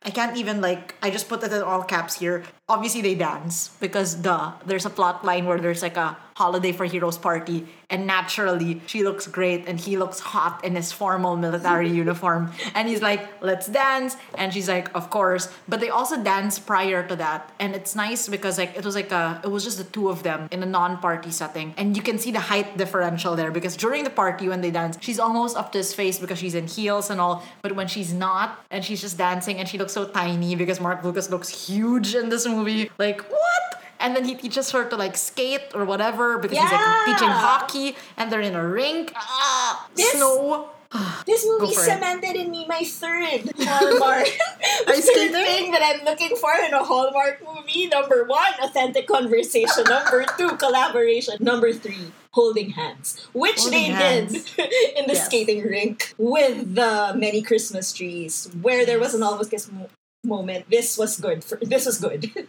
[0.03, 2.41] I can't even like I just put it in all caps here.
[2.71, 6.85] Obviously they dance because duh, there's a plot line where there's like a holiday for
[6.85, 11.89] heroes party and naturally she looks great and he looks hot in his formal military
[12.03, 12.51] uniform.
[12.73, 14.15] And he's like let's dance.
[14.35, 15.51] And she's like of course.
[15.67, 17.51] But they also dance prior to that.
[17.59, 20.23] And it's nice because like it was like a it was just the two of
[20.23, 21.73] them in a non-party setting.
[21.77, 24.97] And you can see the height differential there because during the party when they dance
[25.01, 27.43] she's almost up to his face because she's in heels and all.
[27.61, 31.01] But when she's not and she's just dancing and she looks so tiny because Marc
[31.01, 32.60] Blucas looks huge in this movie
[32.97, 37.05] like what and then he teaches her to like skate or whatever because he's like
[37.05, 39.11] teaching hockey and they're in a rink.
[39.15, 40.69] Ah, This- snow.
[41.25, 41.85] this movie for it.
[41.85, 44.27] cemented in me my third Hallmark.
[44.87, 47.87] Ice third thing that I'm looking for in a Hallmark movie.
[47.87, 49.83] Number one, authentic conversation.
[49.87, 51.35] Number two, collaboration.
[51.39, 54.33] Number three, holding hands, which Holding they hands.
[54.55, 55.27] did in the Yes.
[55.27, 59.87] skating rink with the many Christmas trees, where there was an almost kiss mo-
[60.25, 60.69] moment.
[60.69, 61.43] This was good.
[61.43, 62.31] For, this was good.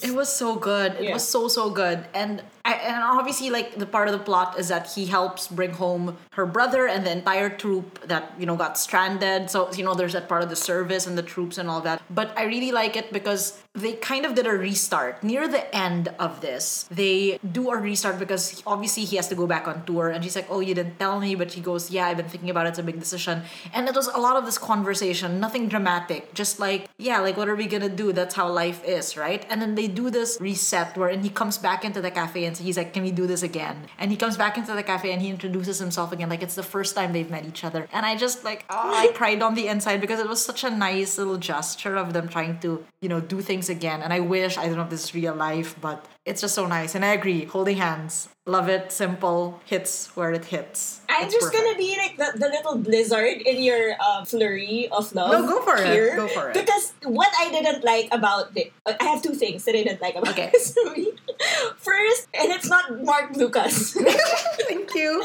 [0.00, 0.92] It was so good.
[0.94, 1.14] It Yeah.
[1.14, 2.06] was so so good.
[2.14, 6.16] And and obviously like the part of the plot is that he helps bring home
[6.38, 9.50] her brother and the entire troop that you know got stranded.
[9.50, 12.00] So you know there's that part of the service and the troops and all that.
[12.10, 16.08] But I really like it because they kind of did a restart near the end
[16.18, 16.86] of this.
[16.90, 20.36] They do a restart because obviously he has to go back on tour and she's
[20.36, 22.70] like, "Oh, you didn't tell me." But she goes, "Yeah, I've been thinking about it.
[22.70, 26.58] It's a big decision." And it was a lot of this conversation, nothing dramatic, just
[26.60, 28.12] like, "Yeah, like what are we going to do?
[28.12, 31.84] That's how life is, right?" And then they do this reset wherein he comes back
[31.84, 34.56] into the cafe and he's like, "Can we do this again?" And he comes back
[34.58, 37.46] into the cafe and he introduces himself again like it's the first time they've met
[37.46, 37.88] each other.
[37.92, 40.70] And I just like, oh, I cried on the inside because it was such a
[40.70, 44.02] nice little gesture of them trying to, you know, do things again.
[44.02, 46.66] And I wish I don't know if this is real life, but it's just so
[46.66, 46.94] nice.
[46.94, 51.00] And I agree, holding hands, love it, simple, hits where it hits.
[51.08, 51.64] I'm It's just perfect.
[51.64, 55.32] gonna be like the, the little blizzard in your um, flurry of love.
[55.32, 56.16] No, go for it.
[56.16, 56.54] Go for it.
[56.54, 60.16] Because what I didn't like about it, I have two things that I didn't like
[60.16, 60.50] about Okay.
[60.52, 61.12] this movie.
[61.78, 63.92] First, and it's not Marc Blucas.
[64.68, 65.22] Thank you.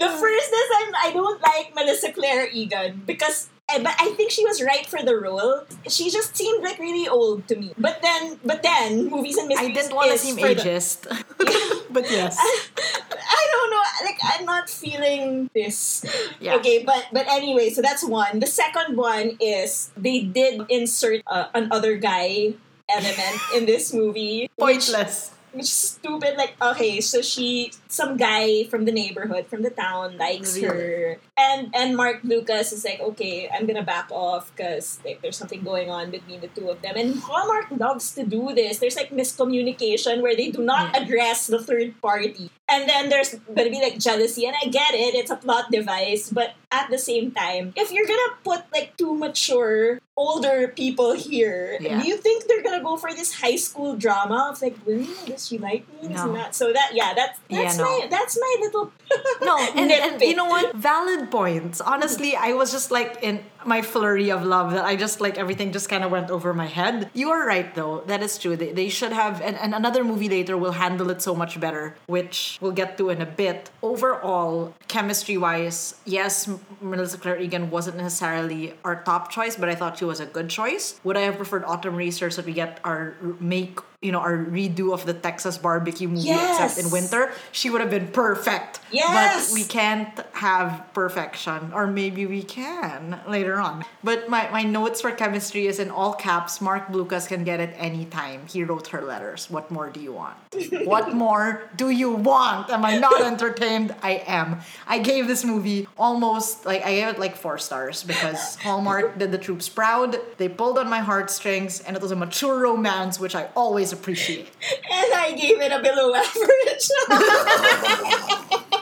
[0.00, 3.48] the first is I'm, I don't like Melissa Claire Egan because.
[3.68, 5.64] Eh, But I think she was right for the role.
[5.88, 7.72] She just seemed like really old to me.
[7.78, 9.70] But then, but then, movies and mysteries.
[9.70, 11.06] I didn't want to seem for the- ageist.
[11.90, 12.36] but yes.
[12.40, 13.84] I don't know.
[14.04, 16.04] Like I'm not feeling this.
[16.40, 16.56] Yeah.
[16.56, 18.40] Okay, but but anyway, so that's one.
[18.40, 22.54] The second one is they did insert uh, an other guy
[22.88, 24.50] element in this movie.
[24.56, 25.32] which- Pointless.
[25.52, 26.36] which is stupid.
[26.36, 31.72] Like, okay, so she, some guy from the neighborhood, from the town, likes her, and
[31.74, 35.88] and Marc Blucas is like, okay, I'm gonna back off because like there's something going
[35.88, 36.94] on between the two of them.
[36.96, 38.78] And Hallmark loves to do this.
[38.78, 43.70] There's like miscommunication where they do not address the third party, and then there's gonna
[43.72, 44.44] be like jealousy.
[44.46, 48.06] And I get it; it's a plot device, but at the same time, if you're
[48.06, 52.00] gonna put like two mature older people here, Yeah.
[52.00, 55.46] do you think they're gonna go for this high school drama of like, well, does
[55.48, 56.08] she like me?
[56.08, 56.32] Does No.
[56.32, 56.54] not?
[56.54, 57.84] So that yeah, that's Yeah, that's no.
[57.86, 58.92] My that's my little
[59.42, 60.74] No, and, and you know what?
[60.74, 61.80] Valid points.
[61.80, 65.72] Honestly, I was just like in my flurry of love that I just like everything
[65.72, 67.10] just kind of went over my head.
[67.14, 68.02] You are right though.
[68.06, 68.56] That is true.
[68.56, 71.96] They, they should have, and, and another movie later will handle it so much better,
[72.06, 73.70] which we'll get to in a bit.
[73.82, 76.48] Overall, chemistry wise, yes,
[76.80, 80.48] Melissa Claire Egan wasn't necessarily our top choice, but I thought she was a good
[80.48, 81.00] choice.
[81.04, 84.92] Would I have preferred Autumn Reeser that we get our make, you know, our redo
[84.92, 87.32] of the Texas barbecue movie except in winter?
[87.52, 88.80] She would have been perfect.
[88.92, 89.50] Yes!
[89.50, 91.72] But we can't have perfection.
[91.74, 93.84] Or maybe we can later on.
[94.04, 97.74] But my, my notes for chemistry is in all caps, Marc Blucas can get it
[97.76, 98.46] anytime.
[98.46, 99.50] He wrote her letters.
[99.50, 100.36] What more do you want?
[100.84, 102.70] what more do you want?
[102.70, 103.94] Am I not entertained?
[104.02, 104.60] I am.
[104.86, 109.32] I gave this movie almost like I gave it like four stars because Hallmark did
[109.32, 110.18] the troops proud.
[110.36, 114.46] They pulled on my heartstrings and it was a mature romance, which I always appreciate.
[114.92, 116.86] and I gave it a below average.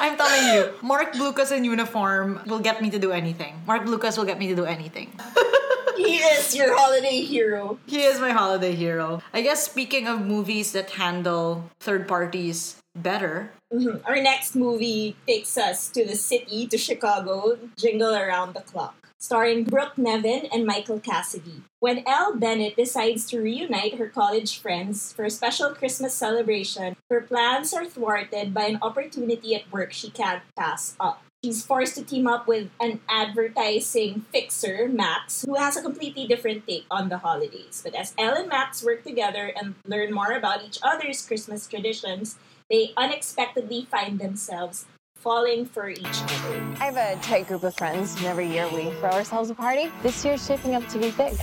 [0.00, 3.60] I'm telling you, Marc Blucas in uniform will get me to do anything.
[3.66, 5.10] Marc Blucas will get me to do anything.
[5.96, 7.78] he is your holiday hero.
[7.86, 9.22] He is my holiday hero.
[9.34, 13.98] I guess speaking of movies that handle third parties better, mm-hmm.
[14.06, 19.64] Our next movie takes us to the city, to Chicago, Jingle Around the Clock, starring
[19.64, 21.62] Brooke Nevin and Michael Cassidy.
[21.80, 27.20] When Elle Bennett decides to reunite her college friends for a special Christmas celebration, her
[27.20, 31.22] plans are thwarted by an opportunity at work she can't pass up.
[31.44, 36.66] She's forced to team up with an advertising fixer, Max, who has a completely different
[36.66, 37.80] take on the holidays.
[37.84, 42.36] But as Elle and Max work together and learn more about each other's Christmas traditions,
[42.68, 44.86] they unexpectedly find themselves
[45.20, 46.76] falling for each other.
[46.80, 49.90] I have a tight group of friends, and every year we throw ourselves a party.
[50.02, 51.36] This year's shaping up to be big.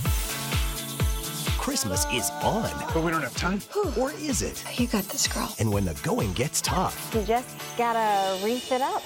[1.57, 2.69] Christmas is on.
[2.93, 3.59] But we don't have time.
[3.97, 4.63] Or is it?
[4.79, 5.53] You got this, girl.
[5.59, 9.01] And when the going gets tough, You just gotta refit up.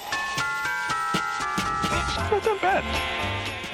[2.30, 2.84] Not that bad.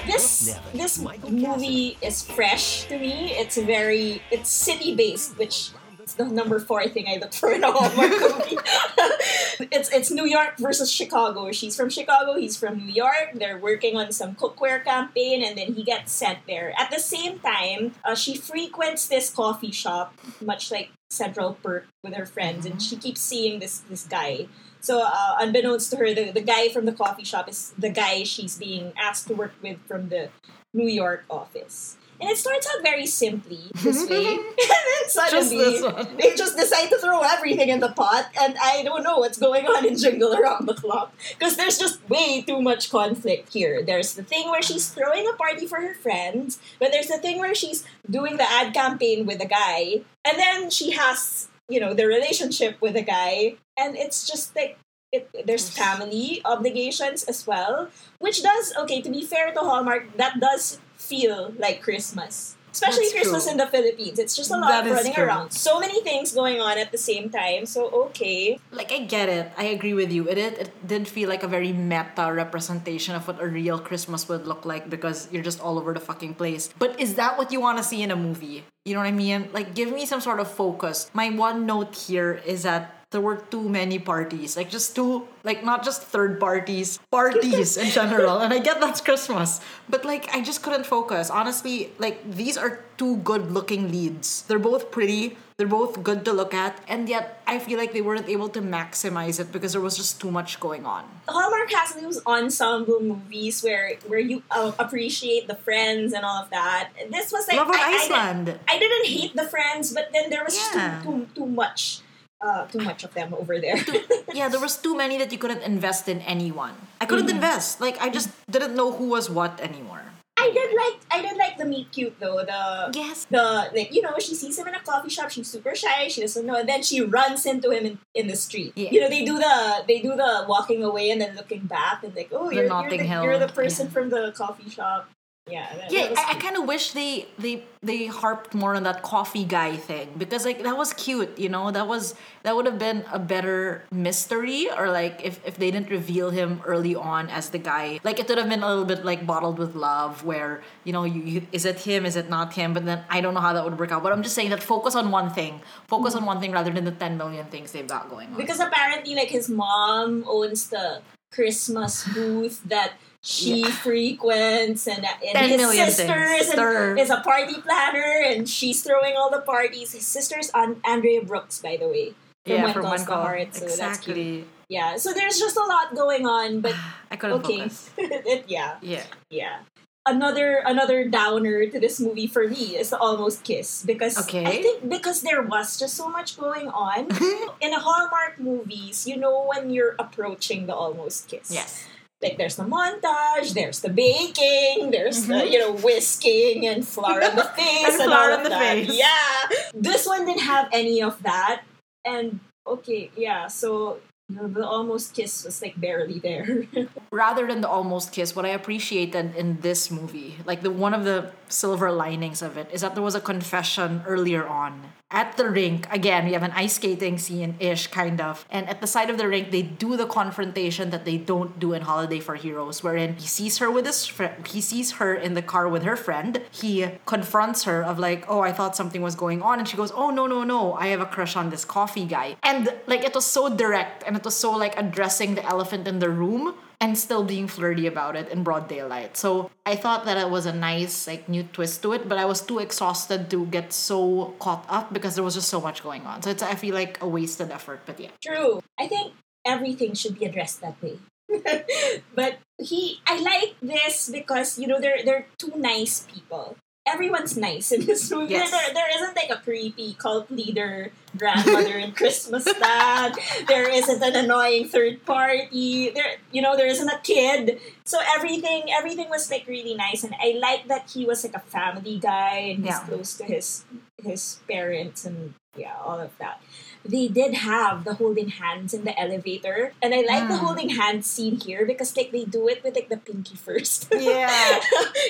[0.07, 3.33] This Nevin, this Michael movie is fresh to me.
[3.33, 5.71] It's very it's city based, which
[6.07, 8.57] is the number four thing I look for in a Hallmark movie.
[9.73, 11.51] it's it's New York versus Chicago.
[11.53, 12.37] She's from Chicago.
[12.37, 13.33] He's from New York.
[13.35, 16.73] They're working on some cookware campaign, and then he gets sent there.
[16.79, 22.15] At the same time, uh, she frequents this coffee shop, much like Central Perk with
[22.15, 24.47] her friends, and she keeps seeing this this guy.
[24.81, 28.23] So, uh, unbeknownst to her, the, the guy from the coffee shop is the guy
[28.23, 30.29] she's being asked to work with from the
[30.73, 31.97] New York office.
[32.21, 34.27] And it starts out very simply this way.
[34.35, 38.29] and then suddenly, this they just decide to throw everything in the pot.
[38.41, 41.13] And I don't know what's going on in Jingle Around the Clock.
[41.39, 43.83] Because there's just way too much conflict here.
[43.83, 47.39] There's the thing where she's throwing a party for her friends, but there's the thing
[47.39, 50.03] where she's doing the ad campaign with a guy.
[50.25, 53.57] And then she has, you know, the relationship with a guy.
[53.79, 54.79] And it's just like,
[55.13, 59.01] it, there's family obligations as well, which does okay.
[59.03, 63.53] To be fair to Hallmark, that does feel like Christmas, especially That's Christmas true.
[63.53, 64.19] in the Philippines.
[64.19, 65.25] It's just a lot That of running true.
[65.25, 67.65] around, so many things going on at the same time.
[67.67, 69.53] So okay, like I get it.
[69.57, 70.29] I agree with you.
[70.29, 74.29] It, it it did feel like a very meta representation of what a real Christmas
[74.29, 76.69] would look like because you're just all over the fucking place.
[76.79, 78.65] But is that what you want to see in a movie?
[78.85, 79.49] You know what I mean?
[79.53, 81.11] Like give me some sort of focus.
[81.15, 84.57] My one note here is that there were too many parties.
[84.57, 88.39] Like just two like not just third parties, parties in general.
[88.39, 89.61] And I get that's Christmas.
[89.89, 91.31] But like I just couldn't focus.
[91.31, 94.43] Honestly, like these are two good looking leads.
[94.43, 95.37] They're both pretty.
[95.57, 98.61] They're both good to look at, and yet I feel like they weren't able to
[98.61, 101.09] maximize it because there was just too much going on.
[101.27, 106.51] Hallmark has those ensemble movies where where you uh, appreciate the friends and all of
[106.51, 106.91] that.
[107.11, 110.29] This was like Love of I, I didn't- I, didn't hate the friends, but then
[110.29, 112.01] there was just too, too too much.
[112.41, 113.77] Uh, too much of them over there.
[114.35, 116.75] yeah, there was too many that you couldn't invest in anyone.
[117.01, 117.37] I couldn't Mm-hmm.
[117.37, 117.81] invest.
[117.81, 120.03] Like I just didn't know who was what anymore.
[120.39, 122.45] I did like I did like the meet cute though.
[122.45, 123.25] The Yes.
[123.31, 125.31] the like you know she sees him in a coffee shop.
[125.31, 126.09] She's super shy.
[126.09, 128.75] She doesn't know, and then she runs into him in, in the street.
[128.77, 128.91] Yeah.
[128.93, 132.15] You know they do the they do the walking away and then looking back and
[132.15, 133.93] like oh The you're, you're, the, you're the person yeah.
[133.93, 135.09] from the coffee shop.
[135.49, 135.73] Yeah.
[135.77, 139.03] That, Yeah, that I, I kind of wish they they they harped more on that
[139.03, 141.71] coffee guy thing because like that was cute, you know.
[141.71, 145.91] That was that would have been a better mystery, or like if if they didn't
[145.91, 149.05] reveal him early on as the guy, like it would have been a little bit
[149.05, 152.55] like bottled with love, where you know you, you is it him, is it not
[152.55, 152.75] him?
[152.75, 154.03] But then I don't know how that would work out.
[154.03, 156.85] But I'm just saying that focus on one thing, focus on one thing rather than
[156.85, 158.37] the ten million things they've got going on.
[158.37, 161.03] because apparently like his mom owns the
[161.37, 166.41] Christmas booth that she frequents and, and his sisters sister things.
[166.41, 166.93] is, Stir.
[166.93, 169.93] an, is a party planner and she's throwing all the parties.
[169.93, 172.15] His sister's on Andrea Brooks, by the way.
[172.45, 173.23] From yeah, from one call.
[173.23, 174.17] Heart, so that's cute.
[174.17, 174.45] exactly.
[174.69, 176.75] Yeah, so there's just a lot going on, but
[177.11, 177.59] I couldn't okay.
[177.69, 177.91] focus.
[177.99, 179.05] It- yeah, Yeah.
[179.31, 179.59] yeah.
[180.07, 184.47] Another another downer to this movie for me is the Almost Kiss because Okay.
[184.47, 187.11] I think because there was just so much going on
[187.61, 189.07] in a Hallmark movies.
[189.07, 191.51] You know when you're approaching the Almost Kiss.
[191.51, 191.87] Yes.
[192.23, 195.53] Like there's the montage, there's the baking, there's the mm-hmm.
[195.53, 198.61] you know whisking and flour on the face And and, flour of the that.
[198.87, 198.95] face.
[198.97, 201.63] Yeah, this one didn't have any of that,
[202.07, 203.49] and okay, yeah.
[203.49, 206.65] So the, almost kiss was like barely there.
[207.11, 210.95] rather than the almost kiss, what I appreciate appreciated in this movie, like the one
[210.95, 215.37] of the silver linings of it, is that there was a confession earlier on at
[215.37, 215.87] the rink.
[215.93, 219.19] Again, we have an ice skating scene ish kind of, and at the side of
[219.19, 223.15] the rink, they do the confrontation that they don't do in Holiday for Heroes, wherein
[223.15, 226.43] he sees her with his friend, he sees her in the car with her friend.
[226.51, 229.93] He confronts her of like, oh, I thought something was going on, and she goes,
[229.93, 233.15] oh no no no, I have a crush on this coffee guy, and like it
[233.15, 236.97] was so direct and it was so like addressing the elephant in the room and
[236.99, 239.17] still being flirty about it in broad daylight.
[239.17, 242.25] So I thought that it was a nice like new twist to it, but I
[242.25, 246.03] was too exhausted to get so caught up because there was just so much going
[246.03, 246.23] on.
[246.23, 248.11] So it's I feel like a wasted effort, but yeah.
[248.23, 248.61] True.
[248.79, 250.99] I think everything should be addressed that way.
[252.15, 256.57] but he, I like this because you know they're they're two nice people.
[256.87, 258.35] Everyone's nice in this movie.
[258.35, 258.51] Yes.
[258.51, 263.15] There, there isn't like a creepy cult leader grandmother in Christmas dad.
[263.49, 265.91] There isn't an annoying third party.
[265.91, 267.59] There, you know, there isn't a kid.
[267.85, 271.41] So everything, everything was like really nice, and I like that he was like a
[271.41, 272.87] family guy and he's Yeah.
[272.87, 273.65] close to his
[274.05, 276.41] his parents and yeah, all of that
[276.89, 280.45] they did have the holding hands in the elevator and i like the Mm.
[280.45, 284.61] holding hands scene here because like they do it with like the pinky first Yeah.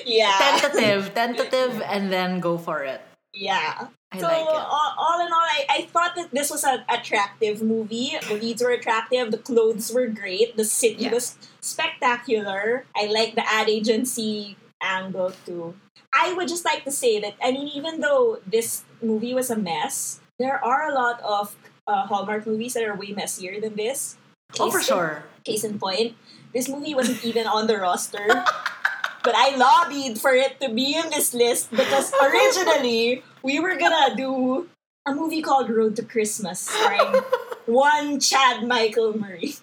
[0.05, 3.01] yeah tentative, tentative, and then go for it.
[3.35, 4.47] yeah I so like.
[4.47, 8.63] All, all in all I, I thought that this was an attractive movie the leads
[8.63, 11.13] were attractive the clothes were great the city Yeah.
[11.19, 15.75] was spectacular i like the ad agency angle too
[16.13, 19.57] i would just like to say that i mean even though this movie was a
[19.57, 21.57] mess there are a lot of
[21.87, 24.17] uh, hallmark movies that are way messier than this
[24.61, 25.25] Oh, for sure.
[25.45, 26.15] Case in point,
[26.55, 28.23] this movie wasn't even on the roster.
[29.27, 34.15] But I lobbied for it to be in this list because originally we were gonna
[34.15, 34.69] do
[35.05, 37.23] a movie called Road to Christmas starring
[37.67, 39.59] one Chad Michael Murray,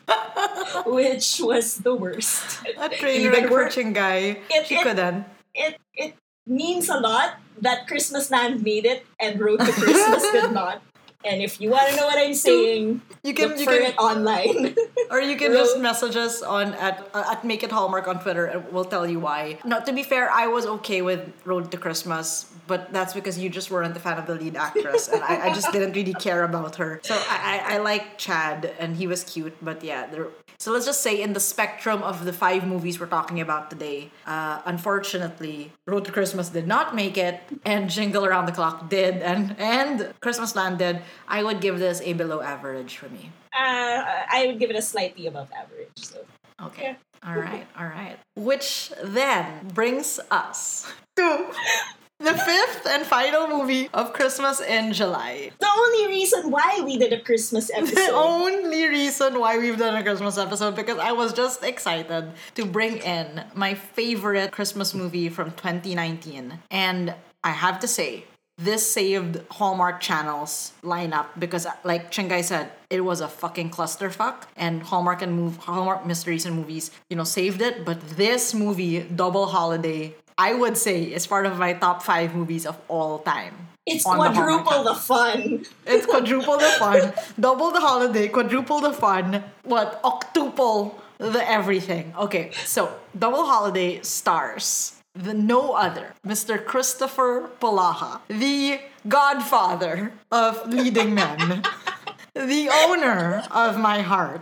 [0.85, 2.59] which was the worst.
[2.77, 4.43] A train wreck for Chingai.
[4.51, 5.25] It- it- couldn't.
[5.55, 6.15] It it
[6.47, 10.81] means a lot that Christmas Land made it and Road to Christmas did not.
[11.25, 13.91] And if you want to know what I'm saying, You can look you for can
[13.91, 14.75] it online.
[15.11, 18.45] Or you can just message us on at uh, at Make It Hallmark on Twitter,
[18.45, 19.59] and we'll tell you why.
[19.63, 23.49] No, to be fair, I was okay with Road to Christmas, but that's because you
[23.49, 26.43] just weren't a fan of the lead actress, and I, I just didn't really care
[26.43, 26.99] about her.
[27.03, 30.07] So I, I, I like Chad, and he was cute, but yeah.
[30.07, 33.69] There, so let's just say in the spectrum of the five movies we're talking about
[33.69, 38.89] today, uh, unfortunately, Road to Christmas did not make it, and Jingle Around the Clock
[38.89, 41.01] did, and and Christmas Land did.
[41.27, 43.31] I would give this a below average for me.
[43.53, 44.01] uh,
[44.37, 45.89] I would give it a slightly above average.
[45.97, 46.19] So
[46.61, 46.95] Okay.
[47.25, 47.65] All right.
[47.77, 48.17] All right.
[48.35, 51.47] Which then brings us to
[52.23, 55.51] the fifth and final movie of Christmas in July.
[55.59, 57.95] the only reason why we did a Christmas episode.
[57.95, 62.65] The only reason why we've done a Christmas episode because I was just excited to
[62.65, 66.59] bring in my favorite Christmas movie from 2019.
[66.71, 67.13] And
[67.43, 68.23] I have to say,
[68.57, 74.43] this saved Hallmark Channel's lineup because, like Chingai said, it was a fucking clusterfuck.
[74.55, 77.83] And Hallmark and move Hallmark mysteries and movies, you know, saved it.
[77.83, 82.65] But this movie, Double Holiday, I would say is part of my top five movies
[82.65, 83.53] of all time.
[83.85, 85.65] it's on the quadruple the fun.
[85.85, 92.13] it's quadruple the fun, double the holiday, quadruple the fun, what, octuple the everything.
[92.17, 96.63] Okay, so Double Holiday stars the no other, Mr.
[96.63, 101.63] Christopher Polaha, the godfather of leading men.
[102.33, 104.41] the owner of my heart.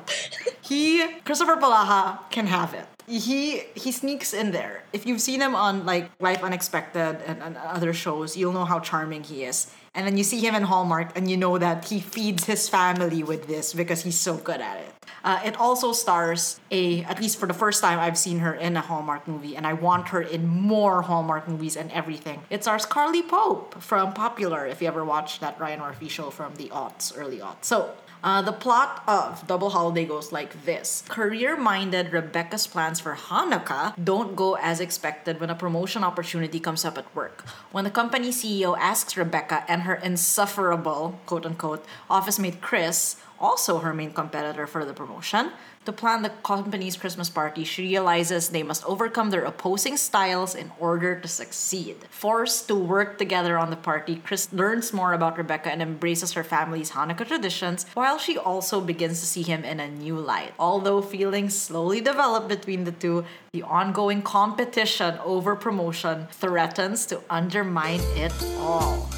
[0.61, 2.85] He Christopher Polaha can have it.
[3.11, 4.83] He he sneaks in there.
[4.93, 8.79] If you've seen him on like Life Unexpected and, and other shows, you'll know how
[8.79, 9.69] charming he is.
[9.93, 13.23] And then you see him in Hallmark, and you know that he feeds his family
[13.23, 14.93] with this because he's so good at it.
[15.23, 18.75] Uh, it also stars a, at least for the first time I've seen her in
[18.77, 22.41] a Hallmark movie, and I want her in more Hallmark movies and everything.
[22.49, 26.55] It stars Carly Pope from Popular, if you ever watched that Ryan Murphy show from
[26.55, 27.65] the aughts, early aughts.
[27.65, 27.91] So,
[28.23, 33.93] uh, the plot of Double Holiday goes like this Career minded Rebecca's plans for Hanukkah
[34.01, 37.43] don't go as expected when a promotion opportunity comes up at work.
[37.71, 43.79] When the company CEO asks Rebecca and her insufferable, quote unquote, office mate Chris, also
[43.79, 45.51] her main competitor for the promotion,
[45.83, 50.71] to plan the company's Christmas party, she realizes they must overcome their opposing styles in
[50.79, 51.97] order to succeed.
[52.11, 56.43] Forced to work together on the party, Chris learns more about Rebecca and embraces her
[56.43, 60.53] family's Hanukkah traditions, while she also begins to see him in a new light.
[60.59, 68.01] Although feelings slowly develop between the two, the ongoing competition over promotion threatens to undermine
[68.15, 69.09] it all.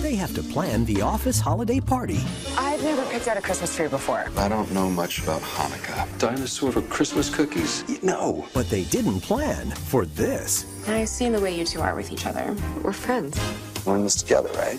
[0.00, 2.20] They have to plan the office holiday party.
[2.56, 4.26] I've never picked out a Christmas tree before.
[4.36, 6.06] I don't know much about Hanukkah.
[6.18, 7.82] Dinosaur for Christmas cookies?
[8.02, 10.66] No, but they didn't plan for this.
[10.88, 12.56] I've seen the way you two are with each other.
[12.84, 13.40] We're friends.
[13.84, 14.78] We're in this together, right?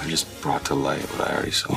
[0.00, 1.74] I just brought to light what I already saw.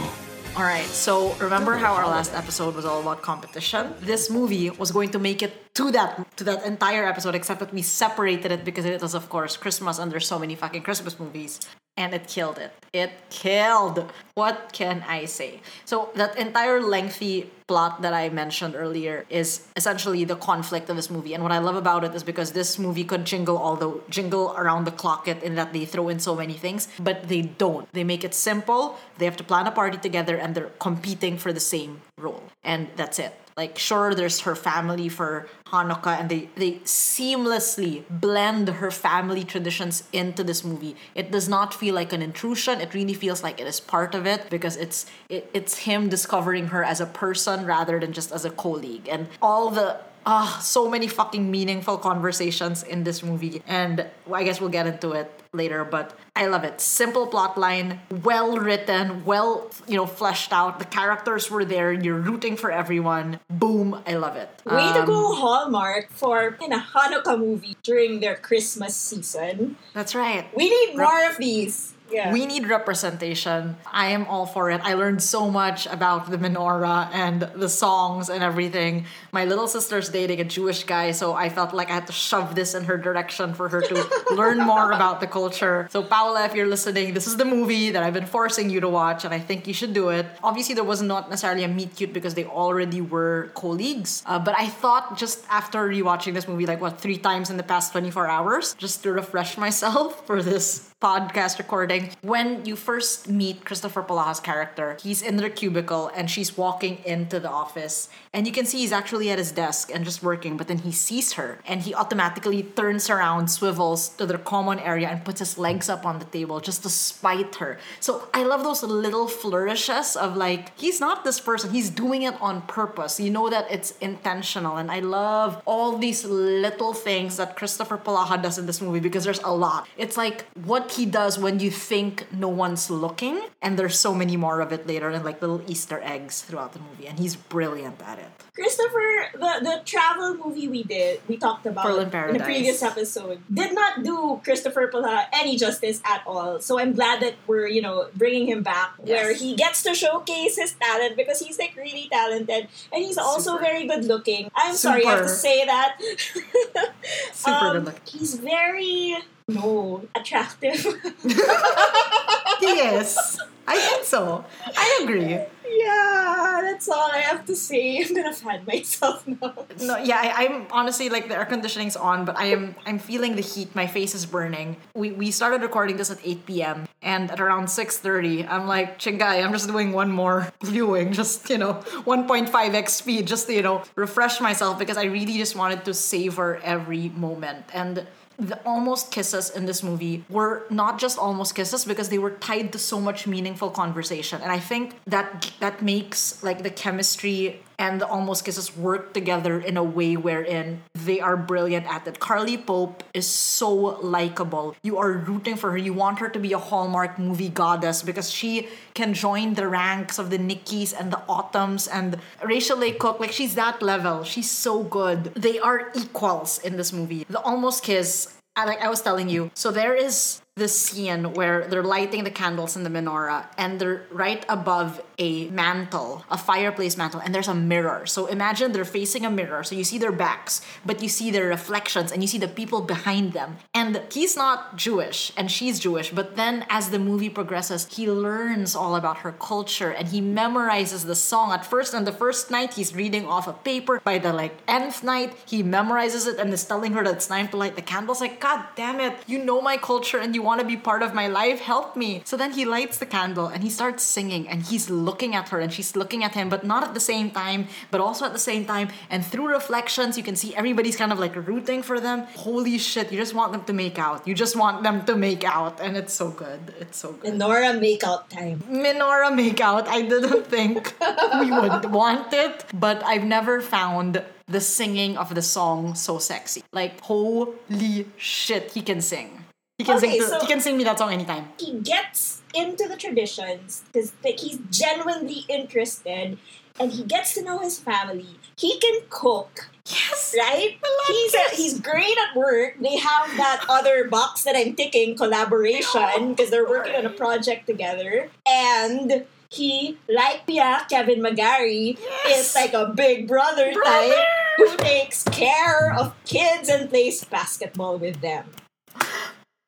[0.55, 3.93] All right, so remember how our last episode was all about competition?
[4.01, 7.71] This movie was going to make it to that to that entire episode, except that
[7.71, 11.19] we separated it because it was, of course, Christmas, and there's so many fucking Christmas
[11.19, 11.59] movies,
[11.95, 12.71] and it killed it.
[12.93, 14.11] It killed.
[14.33, 15.61] What can I say?
[15.85, 21.11] So that entire lengthy plot that I mentioned earlier is essentially the conflict of this
[21.11, 24.01] movie, and what I love about it is because this movie could jingle all the
[24.09, 27.43] jingle around the clock it in that they throw in so many things, but they
[27.43, 27.85] don't.
[27.93, 28.97] They make it simple.
[29.19, 32.89] They have to plan a party together, and they're competing for the same role, and
[32.95, 33.33] that's it.
[33.57, 40.03] Like sure, there's her family for Hanukkah, and they they seamlessly blend her family traditions
[40.13, 40.95] into this movie.
[41.15, 42.79] It does not feel like an intrusion.
[42.79, 46.67] It really feels like it is part of it because it's it, it's him discovering
[46.67, 49.97] her as a person rather than just as a colleague, and all the
[50.27, 53.63] ah so many fucking meaningful conversations in this movie.
[53.65, 56.81] And I guess we'll get into it later, but I love it.
[56.83, 60.79] Simple plot line, well written, well, you know, fleshed out.
[60.79, 61.91] The characters were there.
[61.95, 63.39] You're rooting for everyone.
[63.49, 64.49] Boom, I love it.
[64.67, 69.77] Way to Um, go, Hallmark, for in a Hanukkah movie during their Christmas season.
[69.95, 70.45] That's right.
[70.53, 71.93] We need more of these.
[72.09, 72.31] Yeah.
[72.31, 73.75] We need representation.
[73.91, 74.81] I am all for it.
[74.83, 79.05] I learned so much about the menorah and the songs and everything.
[79.31, 82.55] My little sister's dating a Jewish guy, so I felt like I had to shove
[82.55, 83.95] this in her direction for her to
[84.35, 85.87] learn more about the culture.
[85.91, 88.89] So, Paula, if you're listening, this is the movie that I've been forcing you to
[88.89, 90.25] watch, and I think you should do it.
[90.43, 94.55] Obviously, there was not necessarily a meet cute because they already were colleagues, uh, but
[94.57, 98.27] I thought just after rewatching this movie, like what, three times in the past 24
[98.27, 101.96] hours, just to refresh myself for this podcast recording.
[102.21, 104.97] When you first meet Christopher Polaha's character.
[105.01, 108.91] He's in their cubicle and she's walking into the office, and you can see he's
[108.91, 110.57] actually at his desk and just working.
[110.57, 115.07] But then he sees her, and he automatically turns around, swivels to their common area,
[115.07, 117.77] and puts his legs up on the table just to spite her.
[117.99, 122.35] So I love those little flourishes of like he's not this person; he's doing it
[122.41, 123.19] on purpose.
[123.19, 128.41] You know that it's intentional, and I love all these little things that Christopher Polaha
[128.41, 129.87] does in this movie because there's a lot.
[129.97, 134.35] It's like what he does when you think no one's looking, and there's so many
[134.35, 138.01] more of it later, and like little Easter eggs throughout the movie, and he's brilliant
[138.03, 138.27] at it.
[138.53, 143.71] Christopher, the, the travel movie we did, we talked about in the previous episode, did
[143.75, 146.59] not do Christopher Polaha any justice at all.
[146.59, 150.57] So I'm glad that we're, you know, bringing him back where he gets to showcase
[150.57, 154.49] his talent because he's like really talented and he's also very good looking.
[154.55, 155.97] I'm sorry, I have to say that.
[157.33, 158.19] Super Um, good looking.
[158.19, 159.17] He's very,
[159.47, 160.85] no, attractive.
[162.61, 163.39] yes.
[163.69, 164.45] I think so.
[164.77, 165.27] I agree.
[165.67, 167.97] yeah, that's all I have to say.
[168.01, 169.53] I'm gonna fan myself now.
[169.81, 173.35] No, yeah, I, I'm honestly like the air conditioning's on, but I am I'm feeling
[173.35, 173.75] the heat.
[173.75, 174.77] My face is burning.
[174.95, 176.87] We we started recording this at 8 p.m.
[177.01, 181.57] and at around 6:30, I'm like, Chingai, I'm just doing one more viewing, just you
[181.57, 185.93] know, 1.5x speed, just to, you know, refresh myself because I really just wanted to
[185.93, 188.07] savor every moment and.
[188.39, 192.71] The almost kisses in this movie were not just almost kisses because they were tied
[192.73, 198.01] to so much meaningful conversation, and I think that that makes like the chemistry and
[198.01, 202.19] the almost kisses work together in a way wherein they are brilliant at it.
[202.19, 204.75] Carly Pope is so likable.
[204.83, 205.77] You are rooting for her.
[205.77, 210.17] You want her to be a Hallmark movie goddess because she can join the ranks
[210.17, 213.19] of the Nickies and the Autumns and Rachel Leigh Cook.
[213.19, 214.23] Like she's that level.
[214.23, 215.35] She's so good.
[215.35, 217.25] They are equals in this movie.
[217.29, 218.33] The almost kiss.
[218.57, 222.75] Like I was telling you, so there is this scene where they're lighting the candles
[222.75, 227.55] in the menorah and they're right above a mantle, a fireplace mantle, and there's a
[227.55, 228.05] mirror.
[228.05, 231.47] So imagine they're facing a mirror, so you see their backs, but you see their
[231.47, 233.57] reflections and you see the people behind them.
[233.73, 238.75] And he's not Jewish and she's Jewish, but then as the movie progresses, he learns
[238.75, 241.51] all about her culture and he memorizes the song.
[241.51, 243.99] At first, on the first night, he's reading off a paper.
[244.03, 247.47] By the like nth night, he memorizes it and is telling her that it's time
[247.49, 248.21] to light the candles.
[248.21, 251.11] Like, God damn it, you know my culture and you want to be part of
[251.21, 251.59] my life.
[251.73, 252.09] Help me.
[252.29, 255.59] So then he lights the candle and he starts singing and he's looking at her
[255.59, 258.45] and she's looking at him, but not at the same time, but also at the
[258.51, 258.87] same time.
[259.13, 262.17] And through reflections, you can see everybody's kind of like rooting for them.
[262.47, 264.27] Holy shit, you just want them to make out.
[264.27, 265.79] You just want them to make out.
[265.81, 266.73] And it's so good.
[266.79, 267.35] It's so good.
[267.35, 268.63] Nora makeout time.
[268.69, 269.87] Menorah makeout.
[269.87, 270.95] I didn't think
[271.41, 276.63] we would want it, but I've never found the singing of the song so sexy.
[276.71, 279.36] Like holy shit, he can sing.
[279.77, 280.21] He can Okay, sing.
[280.21, 281.49] To, so- he can sing me that song anytime.
[281.59, 286.37] he gets into the traditions because like, he's genuinely interested
[286.79, 288.25] and he gets to know his family.
[288.57, 289.69] He can cook.
[289.85, 290.33] Yes.
[290.37, 290.77] Right?
[291.07, 292.75] He's a, he's great at work.
[292.81, 297.67] They have that other box that I'm ticking collaboration because they're working on a project
[297.67, 298.29] together.
[298.47, 301.97] And he, like yeah, Kevin McGarry,
[302.27, 304.13] is like a big brother, type
[304.57, 308.45] who takes care of kids and plays basketball with them.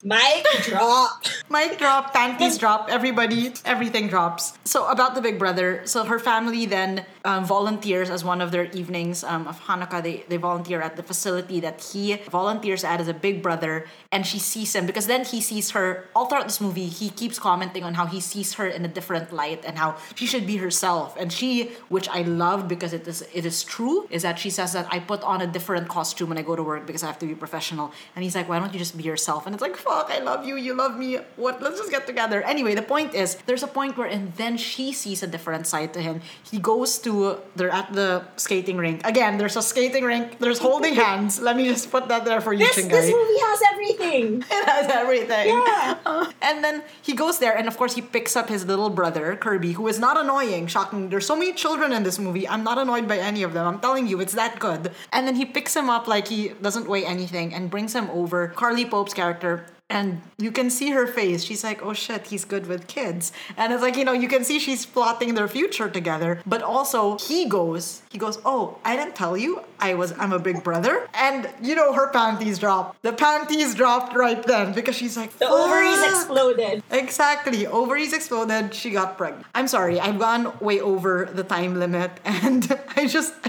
[0.02, 1.26] Mic drop.
[1.50, 4.54] Mic drop, panties drop, everybody, everything drops.
[4.64, 8.66] So about the Big Brother, so her family then um, volunteers as one of their
[8.72, 10.02] evenings um, of Hanukkah.
[10.02, 14.26] They they volunteer at the facility that he volunteers at as a Big Brother, and
[14.26, 16.88] she sees him because then he sees her all throughout this movie.
[16.88, 20.26] He keeps commenting on how he sees her in a different light and how she
[20.26, 21.16] should be herself.
[21.18, 24.74] And she, which I love because it is it is true, is that she says
[24.74, 27.20] that I put on a different costume when I go to work because I have
[27.20, 27.92] to be professional.
[28.16, 29.46] And he's like, why don't you just be yourself?
[29.46, 31.20] And it's like, fuck, I love you, you love me.
[31.36, 31.62] What?
[31.62, 32.42] Let's just get together.
[32.44, 35.94] Anyway, the point is, there's a point where, and then she sees a different side
[35.94, 36.22] to him.
[36.44, 37.19] He goes to,
[37.56, 38.98] they're at the skating rink.
[39.06, 40.40] Again, there's a skating rink.
[40.40, 41.40] There's holding hands.
[41.40, 42.90] Let me just put that there for you, This, Chingai.
[42.98, 44.26] this movie has everything.
[44.58, 45.48] It has everything.
[45.50, 46.32] Yeah.
[46.50, 46.76] And then
[47.08, 50.00] he goes there, and of course, he picks up his little brother, Kirby, who is
[50.00, 50.68] not annoying.
[50.68, 51.10] Shocking.
[51.10, 52.48] There's so many children in this movie.
[52.48, 53.66] I'm not annoyed by any of them.
[53.68, 54.92] I'm telling you, it's that good.
[55.14, 58.48] And then he picks him up like he doesn't weigh anything and brings him over.
[58.62, 59.66] Carly Pope's character.
[59.90, 61.44] And you can see her face.
[61.44, 63.32] She's like, oh shit, he's good with kids.
[63.58, 66.42] And it's like, you know, you can see she's plotting their future together.
[66.46, 70.38] But also, he goes, he goes, oh, I didn't tell you I was, I'm a
[70.38, 71.08] big brother.
[71.16, 73.02] And, you know, her panties dropped.
[73.02, 76.84] The panties dropped right then because she's like, The ovaries "Fuck." exploded.
[76.92, 77.66] Exactly.
[77.66, 78.76] Ovaries exploded.
[78.76, 79.48] She got pregnant.
[79.56, 80.00] I'm sorry.
[80.00, 83.34] I've gone way over the time limit and I just.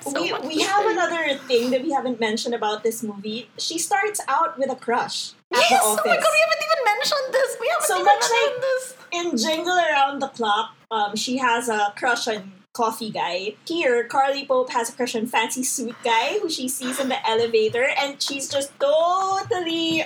[0.00, 3.48] So we, we have another thing that we haven't mentioned about this movie.
[3.58, 5.32] She starts out with a crush.
[5.50, 7.56] Yes, oh my god, we haven't even mentioned this.
[7.60, 8.94] We haven't So even much mentioned like- this.
[9.10, 13.54] in Jingle Around the Clock, um, she has a crush on Coffee Guy.
[13.66, 17.26] Here, Carly Pope has a crush on Fancy Suit Guy, who she sees in the
[17.28, 20.04] elevator, and she's just totally.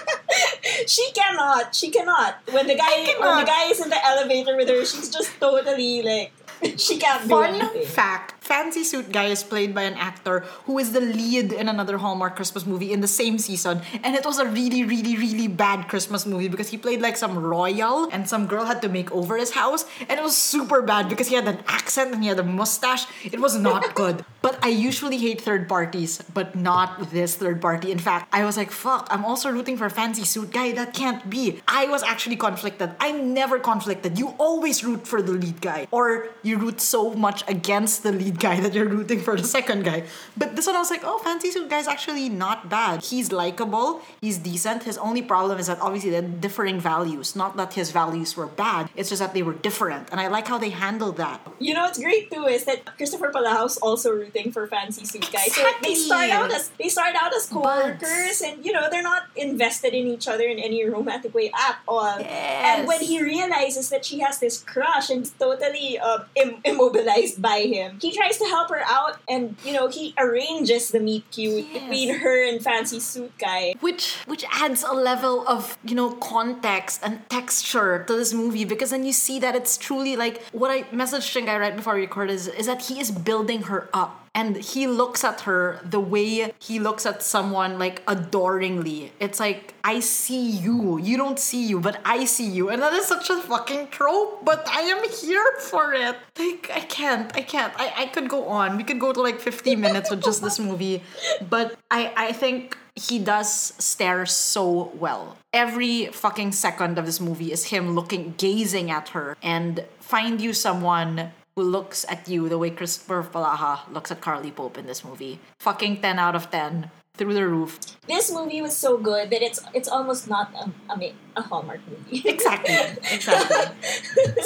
[0.86, 1.74] she cannot.
[1.74, 2.36] She cannot.
[2.52, 6.02] When the guy when the guy is in the elevator with her, she's just totally
[6.02, 6.32] like
[6.78, 7.84] she can't do Fun anything.
[7.86, 11.98] fact Fancy Suit Guy is played by an actor who is the lead in another
[11.98, 13.82] Hallmark Christmas movie in the same season.
[14.02, 17.36] And it was a really, really, really bad Christmas movie because he played like some
[17.36, 19.84] royal and some girl had to make over his house.
[20.08, 23.04] And it was super bad because he had an accent and he had a mustache.
[23.22, 24.24] It was not good.
[24.40, 27.92] But I usually hate third parties, but not this third party.
[27.92, 30.72] In fact, I was like, fuck, I'm also rooting for Fancy Suit Guy.
[30.72, 31.60] That can't be.
[31.68, 32.92] I was actually conflicted.
[32.98, 34.18] I'm never conflicted.
[34.18, 35.86] You always root for the lead guy.
[35.90, 39.84] Or you root so much against the lead guy that you're rooting for the second
[39.84, 40.04] guy.
[40.36, 43.02] But this one I was like, oh, Fancy Suit Guy's actually not bad.
[43.04, 44.84] He's likable, he's decent.
[44.84, 47.34] His only problem is that obviously they're differing values.
[47.34, 50.08] Not that his values were bad, it's just that they were different.
[50.10, 51.40] And I like how they handled that.
[51.58, 55.46] You know what's great too is that Christopher Polaha's also rooting for Fancy Suit Guy.
[55.48, 59.24] So they start out as they start out as co-workers and you know they're not
[59.36, 62.18] invested in each other in any romantic way at all.
[62.20, 62.78] Yes.
[62.78, 67.60] And when he realizes that she has this crush and totally um, Im- immobilized by
[67.60, 71.64] him, he tries to help her out and you know he arranges the meet cute
[71.72, 71.82] Yes.
[71.88, 73.74] between her and Fancy Suit Guy.
[73.80, 78.90] which which adds a level of you know context and texture to this movie because
[78.90, 82.28] then you see that it's truly like what I messaged Shingai right before we record
[82.30, 86.52] is is that he is building her up and he looks at her the way
[86.58, 89.12] he looks at someone like adoringly.
[89.20, 90.98] It's like I see you.
[90.98, 92.70] You don't see you but I see you.
[92.70, 96.16] And that is such a fucking trope but I am here for it.
[96.38, 97.72] Like I can't I can't.
[97.76, 98.76] I, I could go on.
[98.76, 101.02] We could go to like 50 minutes with just this movie.
[101.48, 105.36] But I I think he does stare so well.
[105.52, 110.52] Every fucking second of this movie is him looking, gazing at her, and find you
[110.52, 115.04] someone who looks at you the way Christopher Polaha looks at Carly Pope in this
[115.04, 115.40] movie.
[115.58, 116.88] Fucking 10 out of 10.
[117.18, 117.80] Through the roof.
[118.06, 122.22] This movie was so good that it's it's almost not a, a, a Hallmark movie.
[122.34, 122.78] Exactly.
[123.10, 123.66] Exactly.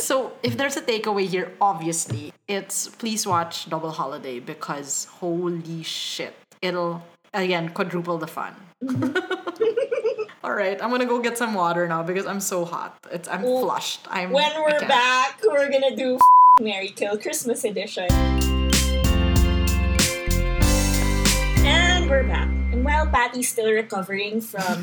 [0.09, 6.33] so, if there's a takeaway here, obviously, it's please watch Double Holiday because holy shit.
[6.63, 7.05] It'll,
[7.35, 8.57] again, quadruple the fun.
[8.83, 9.21] Mm-hmm.
[10.45, 12.97] All right, I'm gonna go get some water now because I'm so hot.
[13.13, 14.09] It's I'm flushed.
[14.09, 16.17] I'm when we're back, we're gonna do
[16.61, 18.09] Marry Kill Christmas edition.
[21.65, 22.49] And we're back.
[22.73, 24.83] And while Patty's still recovering from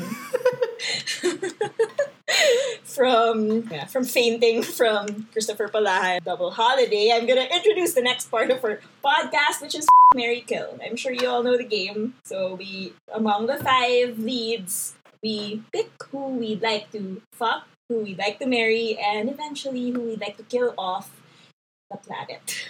[2.82, 8.50] from yeah, from fainting from Christopher Polaha Double Holiday, I'm gonna introduce the next part
[8.50, 10.76] of our podcast, which is Marry Kill.
[10.84, 12.14] I'm sure you all know the game.
[12.24, 18.18] So we among the five leads, we pick who we'd like to fuck, who we'd
[18.18, 21.19] like to marry, and eventually who we'd like to kill off
[21.90, 22.66] the planet.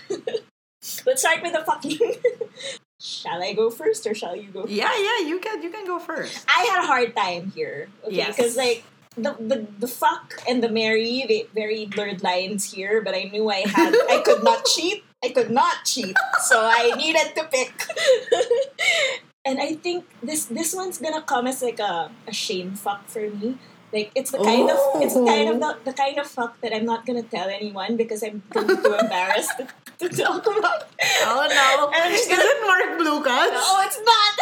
[1.06, 1.98] Let's start with the fucking.
[3.00, 4.62] shall I go first or shall you go?
[4.62, 4.72] First?
[4.72, 6.44] Yeah, yeah, you can you can go first.
[6.48, 7.88] I had a hard time here.
[8.04, 8.36] Okay, Yes.
[8.36, 8.84] because like
[9.16, 13.02] the, the the fuck and the marry, they, very blurred lines here.
[13.02, 15.04] But I knew I had I could not cheat.
[15.22, 16.16] I could not cheat,
[16.48, 17.76] so I needed to pick.
[19.44, 23.28] and I think this this one's gonna come as like a, a shame fuck for
[23.28, 23.58] me.
[23.92, 25.74] Like it's the kind of it's the kind of oh.
[25.84, 28.60] the, the kind of fuck that I'm not gonna tell anyone because I'm too
[29.00, 30.88] embarrassed to, to talk about.
[31.22, 31.86] Oh no!
[31.92, 33.52] And I'm just Is gonna it Marc Blucas?
[33.52, 34.32] no, it's not.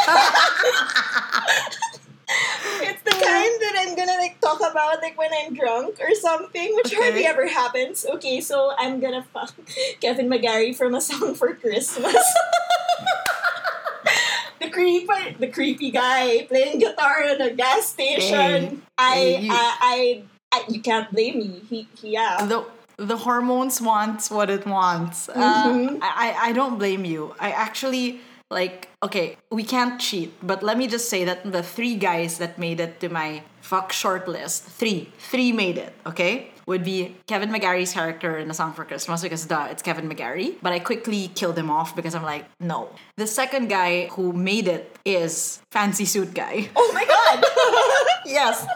[2.83, 3.23] it's the kind
[3.63, 6.97] that I'm gonna like talk about like when I'm drunk or something, which Okay.
[6.97, 8.05] hardly ever happens.
[8.07, 9.55] Okay, so I'm gonna fuck
[10.01, 12.17] Kevin McGarry from A Song for Christmas.
[14.79, 18.83] the creepy, the creepy guy playing guitar in a gas station.
[18.97, 20.23] I, you- I, I,
[20.53, 21.63] I, you can't blame me.
[21.69, 22.45] He, he yeah.
[22.47, 22.65] the
[22.97, 25.29] the hormones wants what it wants.
[25.29, 25.97] Mm-hmm.
[25.97, 27.35] Uh, I I I don't blame you.
[27.39, 28.21] I actually
[28.51, 29.37] like okay.
[29.51, 33.01] We can't cheat, but let me just say that the three guys that made it
[33.01, 35.93] to my fuck short list, three, three made it.
[36.07, 40.09] Okay, would be Kevin McGarry's character in the song for Christmas because duh, it's Kevin
[40.09, 40.57] McGarry.
[40.61, 42.91] But I quickly killed him off because I'm like, no.
[43.17, 46.69] The second guy who made it is Fancy Suit Guy.
[46.77, 47.45] Oh my god.
[48.27, 48.67] yes.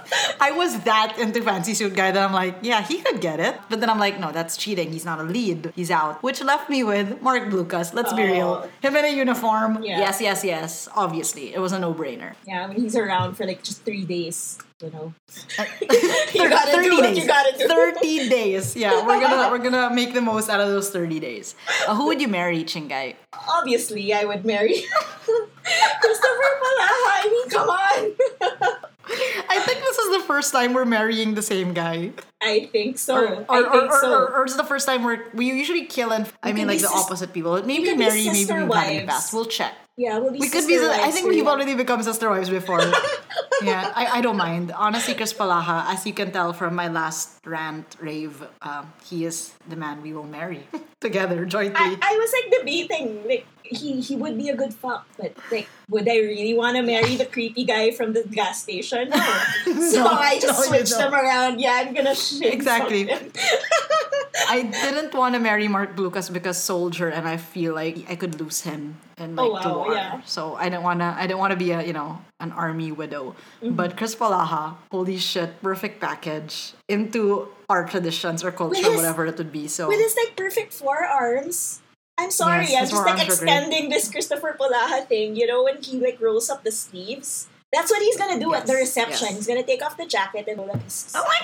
[0.40, 3.56] I was that into fancy suit guy that I'm like, yeah, he could get it.
[3.68, 4.90] But then I'm like, no, that's cheating.
[4.90, 5.72] He's not a lead.
[5.76, 6.22] He's out.
[6.22, 7.92] Which left me with Marc Blucas.
[7.94, 8.64] Let's be real.
[8.64, 8.70] Oh.
[8.80, 9.82] Him in a uniform.
[9.82, 9.98] Yeah.
[9.98, 10.88] Yes, yes, yes.
[10.96, 11.54] Obviously.
[11.54, 12.34] It was a no-brainer.
[12.46, 15.14] yeah, I mean, he's around for like just three days, you know.
[15.28, 17.68] Thir- gotta do what you gotta do.
[17.68, 18.76] 30 days.
[18.82, 21.54] Yeah, we're gonna we're gonna make the most out of those 30 days.
[21.86, 23.14] Uh, who would you marry, Chingay?
[23.48, 24.74] obviously I would marry
[26.00, 27.02] Christopher Polaha.
[27.18, 28.76] I mean, come on.
[29.08, 32.12] I think this is the first time we're marrying the same guy.
[32.40, 33.16] I think so.
[33.16, 34.12] Or, or, I think or, so.
[34.12, 36.88] or, or it's the first time we're we usually kill and I mean like the
[36.88, 37.62] sis- opposite people.
[37.62, 39.32] Maybe marry, maybe we've had in the past.
[39.32, 39.74] We'll check.
[39.96, 40.78] yeah, we'll be We could be.
[40.78, 42.80] I think we've already become sister wives before.
[43.62, 44.72] yeah, I, I don't mind.
[44.72, 49.52] Honestly, Chris Polaha, as you can tell from my last rant rave, um, he is
[49.68, 50.66] the man we will marry
[51.00, 51.78] together jointly.
[51.78, 55.68] I, I was like debating, like he he would be a good fuck, but like
[55.88, 59.10] would I really want to marry the creepy guy from the gas station?
[59.10, 59.16] No.
[59.90, 61.60] so No, I just no, switched them around.
[61.60, 63.10] Yeah, I'm gonna shit Exactly.
[64.48, 68.40] I didn't want to marry Marc Blucas because soldier, and I feel like I could
[68.40, 69.94] lose him in like Oh, the wow, war.
[69.94, 70.20] yeah.
[70.24, 71.14] So I didn't wanna.
[71.18, 73.36] I didn't want to be a you know an army widow.
[73.62, 73.76] Mm-hmm.
[73.76, 79.36] But Chris Polaha, holy shit, perfect package into our traditions or culture, his- whatever it
[79.38, 79.68] would be.
[79.68, 81.80] So With his like perfect forearms.
[82.18, 83.28] I'm sorry, Yes, I'm just like forearms are great.
[83.56, 85.34] extending this Christopher Polaha thing.
[85.36, 87.48] You know when he like rolls up the sleeves.
[87.72, 89.28] That's what he's gonna do at the reception.
[89.28, 89.36] yes.
[89.36, 91.10] He's gonna take off the jacket and roll up his.
[91.16, 91.40] Oh my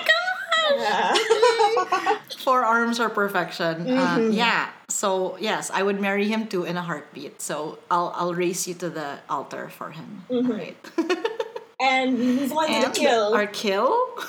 [0.77, 2.17] Yeah.
[2.43, 3.85] forearms are perfection.
[3.85, 3.97] Mm-hmm.
[3.97, 4.69] Uh, yeah.
[4.89, 7.41] So yes, I would marry him too in a heartbeat.
[7.41, 10.23] So I'll I'll race you to the altar for him.
[10.29, 10.51] Mm-hmm.
[10.51, 10.77] Alright.
[11.81, 13.33] and we move on to And the kill.
[13.33, 13.89] our kill.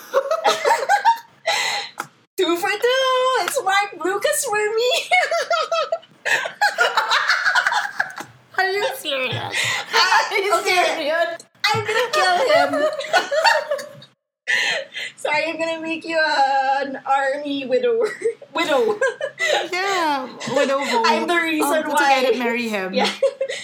[2.40, 3.20] Two for two.
[3.44, 4.90] It's Marc Blucas for me.
[8.58, 9.56] Are you serious?
[10.30, 11.38] Are you okay, serious?
[11.64, 12.90] I'm gonna kill him.
[15.16, 18.08] Sorry, I'm gonna make you an army widower.
[18.54, 18.98] Widow.
[19.72, 22.14] Yeah, widow I'm the reason Oh, why.
[22.18, 22.92] I didn't marry him.
[22.94, 23.10] yeah.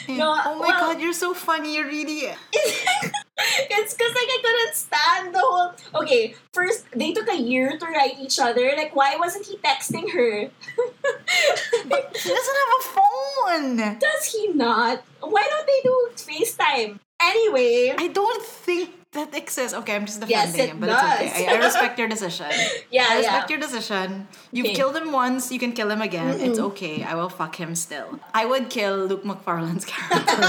[0.08, 0.16] Yeah.
[0.16, 1.76] No, oh my well- god, you're so funny.
[1.76, 2.32] You're really.
[2.52, 5.72] it's because like I couldn't stand the whole.
[6.02, 8.72] Okay, first they took a year to write each other.
[8.76, 10.48] Like, why wasn't he texting her?
[10.48, 13.98] He doesn't have a phone.
[13.98, 15.02] Does he not?
[15.20, 16.98] Why don't they do FaceTime?
[17.20, 19.74] Anyway, I don't think that exists.
[19.74, 21.48] Okay, I'm just Yes, defending it him, but it's okay.
[21.48, 22.46] I, I respect your decision.
[22.90, 23.56] Yeah, I respect yeah.
[23.56, 24.28] your decision.
[24.52, 24.74] You've Okay.
[24.76, 26.40] killed him once, you can kill him again.
[26.40, 27.02] It's okay.
[27.02, 28.20] I will fuck him still.
[28.32, 30.42] I would kill Luke Macfarlane's character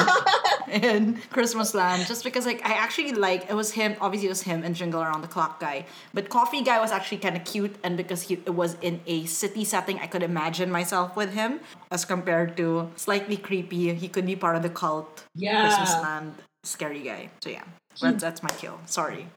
[0.88, 3.96] in Christmas Land just because like I actually like it was him.
[4.02, 5.86] Obviously, it was him and Jingle Around the Clock guy.
[6.14, 9.26] But Coffee guy was actually kind of cute, and because he it was in a
[9.26, 11.60] city setting, I could imagine myself with him
[11.92, 13.94] as compared to slightly creepy.
[13.96, 15.24] He could be part of the cult.
[15.36, 15.62] Yeah.
[15.64, 17.30] Christmas Land scary guy.
[17.42, 17.64] So yeah,
[18.02, 18.80] that's, that's my kill.
[18.86, 19.28] Sorry.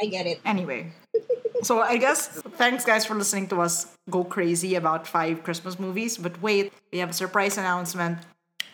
[0.00, 0.40] I get it.
[0.44, 0.92] Anyway,
[1.62, 6.18] so I guess thanks guys for listening to us go crazy about five Christmas movies.
[6.18, 8.18] But wait, we have a surprise announcement.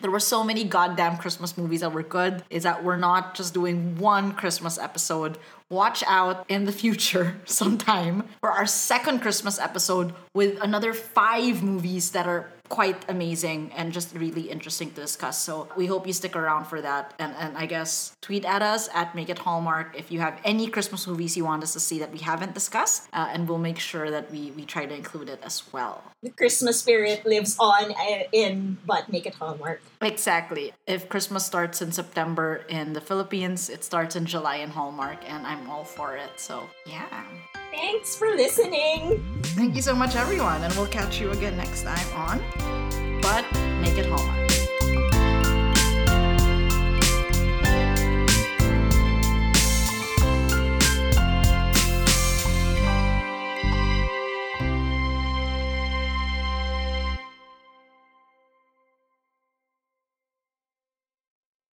[0.01, 2.43] There were so many goddamn Christmas movies that were good.
[2.49, 5.37] Is that we're not just doing one Christmas episode.
[5.69, 12.11] Watch out in the future sometime for our second Christmas episode with another five movies
[12.11, 15.41] that are quite amazing and just really interesting to discuss.
[15.41, 17.13] So we hope you stick around for that.
[17.19, 20.67] And and I guess tweet at us at Make It Hallmark if you have any
[20.67, 23.79] Christmas movies you want us to see that we haven't discussed, uh, and we'll make
[23.79, 26.03] sure that we we try to include it as well.
[26.21, 29.81] The Christmas spirit lives on uh, in but make it Hallmark.
[30.01, 30.73] Exactly.
[30.85, 35.47] If Christmas starts in September in the Philippines, it starts in July in Hallmark, and
[35.47, 36.31] I'm all for it.
[36.35, 37.23] So yeah.
[37.71, 39.23] Thanks for listening.
[39.55, 43.45] Thank you so much, everyone, and we'll catch you again next time on But
[43.79, 44.58] Make It Hallmark.